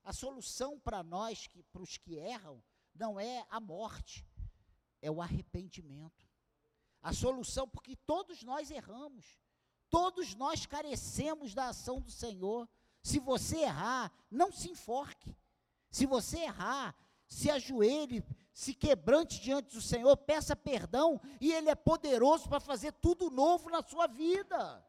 A 0.03 0.11
solução 0.11 0.77
para 0.77 1.01
nós, 1.01 1.47
para 1.71 1.81
os 1.81 1.95
que 1.95 2.15
erram, 2.15 2.61
não 2.93 3.17
é 3.17 3.45
a 3.49 3.61
morte, 3.61 4.27
é 5.01 5.09
o 5.09 5.21
arrependimento. 5.21 6.29
A 7.01 7.13
solução, 7.13 7.65
porque 7.65 7.95
todos 7.95 8.43
nós 8.43 8.69
erramos, 8.69 9.39
todos 9.89 10.35
nós 10.35 10.65
carecemos 10.65 11.53
da 11.53 11.69
ação 11.69 12.01
do 12.01 12.11
Senhor. 12.11 12.67
Se 13.01 13.19
você 13.19 13.59
errar, 13.59 14.11
não 14.29 14.51
se 14.51 14.69
enforque. 14.69 15.33
Se 15.89 16.05
você 16.05 16.39
errar, 16.39 16.93
se 17.25 17.49
ajoelhe, 17.49 18.21
se 18.53 18.73
quebrante 18.73 19.39
diante 19.39 19.73
do 19.75 19.81
Senhor, 19.81 20.15
peça 20.17 20.55
perdão, 20.55 21.21
e 21.39 21.51
Ele 21.51 21.69
é 21.69 21.75
poderoso 21.75 22.49
para 22.49 22.59
fazer 22.59 22.91
tudo 22.93 23.29
novo 23.29 23.69
na 23.69 23.81
sua 23.81 24.07
vida. 24.07 24.85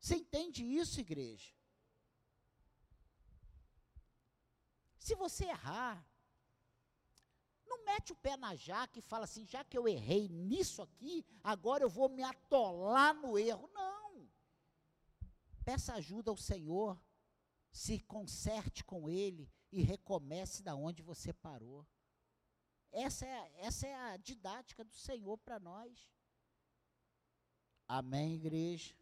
Você 0.00 0.16
entende 0.16 0.64
isso, 0.64 1.00
igreja? 1.00 1.52
Se 4.98 5.14
você 5.14 5.44
errar, 5.44 6.06
não 7.66 7.84
mete 7.84 8.12
o 8.12 8.16
pé 8.16 8.36
na 8.36 8.54
jaca 8.54 8.98
e 8.98 9.02
fala 9.02 9.24
assim, 9.24 9.46
já 9.46 9.62
que 9.62 9.76
eu 9.76 9.86
errei 9.86 10.28
nisso 10.28 10.82
aqui, 10.82 11.24
agora 11.42 11.84
eu 11.84 11.88
vou 11.88 12.08
me 12.08 12.22
atolar 12.22 13.14
no 13.14 13.38
erro. 13.38 13.70
Não. 13.72 14.28
Peça 15.64 15.94
ajuda 15.94 16.30
ao 16.30 16.36
Senhor, 16.36 17.00
se 17.70 18.00
conserte 18.00 18.82
com 18.82 19.08
Ele 19.08 19.48
e 19.70 19.82
recomece 19.82 20.62
da 20.62 20.74
onde 20.74 21.02
você 21.02 21.32
parou. 21.32 21.86
Essa 22.92 23.24
é, 23.24 23.52
essa 23.58 23.86
é 23.86 23.94
a 23.94 24.16
didática 24.16 24.84
do 24.84 24.94
Senhor 24.94 25.38
para 25.38 25.58
nós. 25.60 26.10
Amém, 27.86 28.34
igreja? 28.34 28.94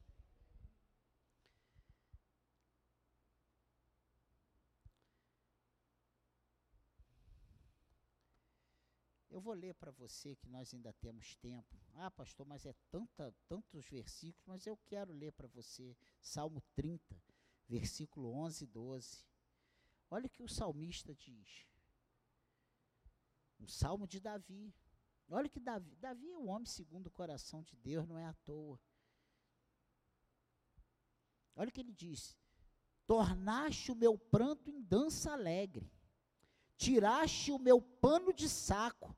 Eu 9.31 9.40
vou 9.40 9.55
ler 9.55 9.72
para 9.74 9.92
você 9.92 10.35
que 10.35 10.48
nós 10.48 10.74
ainda 10.74 10.92
temos 10.94 11.37
tempo. 11.37 11.79
Ah, 11.94 12.11
pastor, 12.11 12.44
mas 12.44 12.66
é 12.66 12.74
tanta, 12.90 13.33
tantos 13.46 13.87
versículos, 13.88 14.44
mas 14.44 14.66
eu 14.66 14.77
quero 14.79 15.12
ler 15.12 15.33
para 15.33 15.46
você 15.46 15.96
Salmo 16.20 16.61
30, 16.74 17.22
versículo 17.68 18.33
11 18.33 18.64
e 18.64 18.66
12. 18.66 19.24
Olha 20.11 20.27
o 20.27 20.31
que 20.31 20.42
o 20.42 20.48
salmista 20.48 21.14
diz. 21.14 21.67
Um 23.61 23.66
salmo 23.66 24.07
de 24.07 24.21
Davi. 24.21 24.75
Olha 25.29 25.49
que 25.49 25.61
Davi, 25.61 25.94
Davi 25.97 26.31
é 26.31 26.37
o 26.37 26.47
homem 26.47 26.66
segundo 26.66 27.09
o 27.09 27.11
coração 27.11 27.62
de 27.62 27.77
Deus, 27.77 28.07
não 28.07 28.18
é 28.18 28.25
à 28.25 28.33
toa. 28.33 28.81
Olha 31.55 31.68
o 31.68 31.73
que 31.73 31.81
ele 31.81 31.92
diz: 31.92 32.37
Tornaste 33.07 33.92
o 33.92 33.94
meu 33.94 34.16
pranto 34.16 34.71
em 34.71 34.81
dança 34.81 35.33
alegre, 35.33 35.92
tiraste 36.77 37.53
o 37.53 37.59
meu 37.59 37.81
pano 37.81 38.33
de 38.33 38.49
saco 38.49 39.14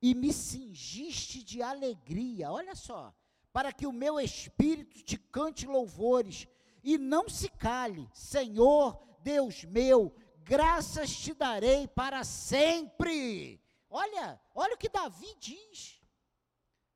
e 0.00 0.14
me 0.14 0.32
cingiste 0.32 1.44
de 1.44 1.62
alegria. 1.62 2.50
Olha 2.50 2.74
só, 2.74 3.14
para 3.52 3.72
que 3.72 3.86
o 3.86 3.92
meu 3.92 4.18
espírito 4.18 5.00
te 5.04 5.16
cante 5.16 5.66
louvores 5.66 6.48
e 6.82 6.98
não 6.98 7.28
se 7.28 7.48
cale, 7.48 8.10
Senhor, 8.12 9.00
Deus 9.22 9.62
meu, 9.64 10.12
graças 10.42 11.14
te 11.14 11.32
darei 11.32 11.86
para 11.86 12.24
sempre. 12.24 13.61
Olha, 13.94 14.40
olha 14.54 14.74
o 14.74 14.78
que 14.78 14.88
Davi 14.88 15.34
diz. 15.38 16.00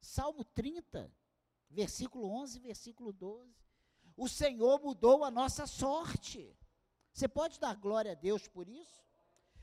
Salmo 0.00 0.42
30, 0.44 1.12
versículo 1.68 2.26
11, 2.26 2.58
versículo 2.58 3.12
12. 3.12 3.54
O 4.16 4.26
Senhor 4.26 4.80
mudou 4.80 5.22
a 5.22 5.30
nossa 5.30 5.66
sorte. 5.66 6.56
Você 7.12 7.28
pode 7.28 7.60
dar 7.60 7.76
glória 7.76 8.12
a 8.12 8.14
Deus 8.14 8.48
por 8.48 8.66
isso? 8.66 9.04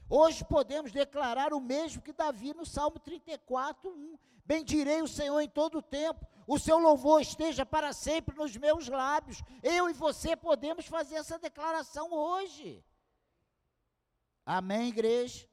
Hoje 0.07 0.45
podemos 0.45 0.91
declarar 0.91 1.53
o 1.53 1.59
mesmo 1.59 2.03
que 2.03 2.13
Davi 2.13 2.53
no 2.53 2.67
Salmo 2.67 2.99
34, 2.99 3.89
1. 3.89 4.19
Bendirei 4.45 5.01
o 5.01 5.07
Senhor 5.07 5.39
em 5.39 5.49
todo 5.49 5.79
o 5.79 5.81
tempo, 5.81 6.27
o 6.45 6.59
seu 6.59 6.77
louvor 6.77 7.21
esteja 7.21 7.65
para 7.65 7.93
sempre 7.93 8.35
nos 8.35 8.55
meus 8.57 8.87
lábios. 8.87 9.41
Eu 9.63 9.89
e 9.89 9.93
você 9.93 10.35
podemos 10.35 10.85
fazer 10.85 11.15
essa 11.15 11.39
declaração 11.39 12.11
hoje. 12.13 12.85
Amém, 14.45 14.89
igreja? 14.89 15.47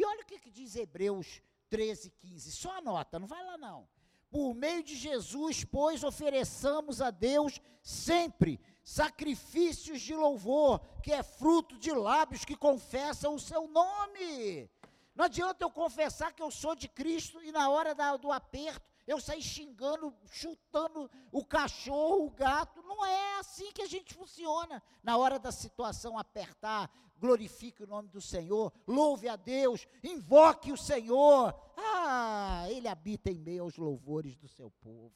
E 0.00 0.04
olha 0.06 0.22
o 0.22 0.24
que, 0.24 0.38
que 0.38 0.50
diz 0.50 0.76
Hebreus 0.76 1.42
13, 1.68 2.08
15. 2.08 2.52
Só 2.52 2.78
anota, 2.78 3.18
não 3.18 3.26
vai 3.26 3.44
lá 3.44 3.58
não. 3.58 3.86
Por 4.30 4.54
meio 4.54 4.82
de 4.82 4.96
Jesus, 4.96 5.62
pois, 5.62 6.02
ofereçamos 6.02 7.02
a 7.02 7.10
Deus 7.10 7.60
sempre 7.82 8.58
sacrifícios 8.82 10.00
de 10.00 10.14
louvor, 10.14 10.80
que 11.02 11.12
é 11.12 11.22
fruto 11.22 11.76
de 11.76 11.92
lábios 11.92 12.46
que 12.46 12.56
confessam 12.56 13.34
o 13.34 13.38
seu 13.38 13.68
nome. 13.68 14.70
Não 15.14 15.26
adianta 15.26 15.66
eu 15.66 15.70
confessar 15.70 16.32
que 16.32 16.42
eu 16.42 16.50
sou 16.50 16.74
de 16.74 16.88
Cristo 16.88 17.42
e 17.42 17.52
na 17.52 17.68
hora 17.68 17.94
da, 17.94 18.16
do 18.16 18.32
aperto 18.32 18.90
eu 19.10 19.20
sair 19.20 19.42
xingando, 19.42 20.14
chutando 20.30 21.10
o 21.32 21.44
cachorro, 21.44 22.26
o 22.26 22.30
gato. 22.30 22.80
Não 22.82 23.04
é 23.04 23.40
assim 23.40 23.72
que 23.72 23.82
a 23.82 23.88
gente 23.88 24.14
funciona. 24.14 24.80
Na 25.02 25.16
hora 25.16 25.36
da 25.36 25.50
situação 25.50 26.16
apertar, 26.16 26.88
glorifique 27.18 27.82
o 27.82 27.88
nome 27.88 28.08
do 28.08 28.20
Senhor, 28.20 28.72
louve 28.86 29.28
a 29.28 29.34
Deus, 29.34 29.84
invoque 30.04 30.70
o 30.70 30.76
Senhor. 30.76 31.52
Ah, 31.76 32.66
Ele 32.70 32.86
habita 32.86 33.30
em 33.32 33.38
meio 33.38 33.64
aos 33.64 33.76
louvores 33.76 34.36
do 34.36 34.46
seu 34.46 34.70
povo. 34.70 35.12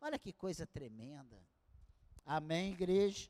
Olha 0.00 0.18
que 0.18 0.32
coisa 0.32 0.66
tremenda. 0.66 1.38
Amém, 2.24 2.72
igreja? 2.72 3.28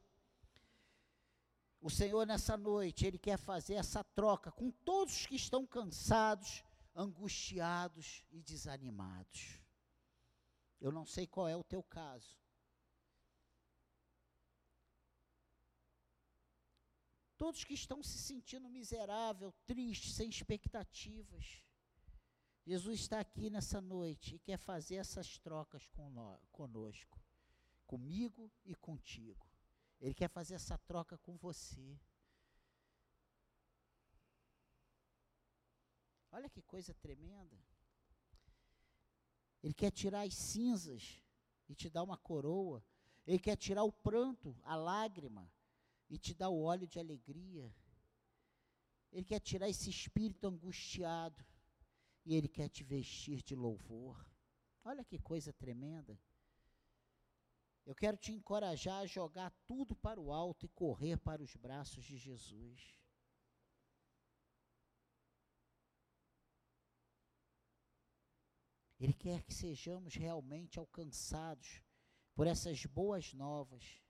O 1.80 1.90
Senhor, 1.90 2.24
nessa 2.24 2.56
noite, 2.56 3.04
Ele 3.06 3.18
quer 3.18 3.38
fazer 3.38 3.74
essa 3.74 4.04
troca 4.04 4.52
com 4.52 4.70
todos 4.70 5.26
que 5.26 5.34
estão 5.34 5.66
cansados, 5.66 6.62
angustiados 6.94 8.24
e 8.30 8.40
desanimados. 8.40 9.65
Eu 10.80 10.92
não 10.92 11.04
sei 11.04 11.26
qual 11.26 11.48
é 11.48 11.56
o 11.56 11.64
teu 11.64 11.82
caso. 11.82 12.38
Todos 17.36 17.64
que 17.64 17.74
estão 17.74 18.02
se 18.02 18.18
sentindo 18.18 18.68
miserável, 18.68 19.52
triste, 19.66 20.12
sem 20.12 20.28
expectativas. 20.28 21.62
Jesus 22.64 23.00
está 23.00 23.20
aqui 23.20 23.50
nessa 23.50 23.80
noite 23.80 24.36
e 24.36 24.38
quer 24.38 24.58
fazer 24.58 24.96
essas 24.96 25.38
trocas 25.38 25.86
conosco 26.50 27.26
comigo 27.86 28.52
e 28.64 28.74
contigo. 28.74 29.46
Ele 30.00 30.14
quer 30.14 30.28
fazer 30.28 30.54
essa 30.54 30.76
troca 30.76 31.16
com 31.18 31.36
você. 31.36 31.98
Olha 36.30 36.50
que 36.50 36.60
coisa 36.60 36.92
tremenda. 36.94 37.56
Ele 39.66 39.74
quer 39.74 39.90
tirar 39.90 40.24
as 40.24 40.33
cinzas 40.33 41.20
e 41.68 41.74
te 41.74 41.90
dar 41.90 42.05
uma 42.05 42.16
coroa. 42.16 42.85
Ele 43.26 43.40
quer 43.40 43.57
tirar 43.57 43.83
o 43.83 43.90
pranto, 43.90 44.57
a 44.62 44.76
lágrima, 44.76 45.52
e 46.09 46.16
te 46.16 46.33
dar 46.33 46.50
o 46.50 46.62
óleo 46.62 46.87
de 46.87 47.00
alegria. 47.00 47.74
Ele 49.11 49.24
quer 49.24 49.40
tirar 49.40 49.68
esse 49.68 49.90
espírito 49.90 50.46
angustiado 50.46 51.44
e 52.24 52.37
ele 52.37 52.46
quer 52.46 52.68
te 52.68 52.85
vestir 52.85 53.42
de 53.42 53.57
louvor. 53.57 54.24
Olha 54.85 55.05
que 55.05 55.18
coisa 55.18 55.52
tremenda. 55.52 56.16
Eu 57.85 57.96
quero 57.96 58.16
te 58.16 58.31
encorajar 58.31 59.02
a 59.02 59.07
jogar 59.07 59.50
tudo 59.66 59.96
para 59.96 60.20
o 60.20 60.33
alto 60.33 60.64
e 60.64 60.68
correr 60.68 61.16
para 61.16 61.42
os 61.42 61.57
braços 61.57 62.05
de 62.05 62.16
Jesus. 62.16 63.00
Ele 68.98 69.12
quer 69.12 69.42
que 69.42 69.52
sejamos 69.52 70.14
realmente 70.14 70.78
alcançados 70.78 71.82
por 72.35 72.46
essas 72.46 72.85
boas 72.87 73.32
novas 73.35 74.02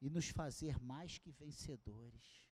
e 0.00 0.08
nos 0.08 0.28
fazer 0.28 0.78
mais 0.80 1.18
que 1.18 1.30
vencedores. 1.30 2.51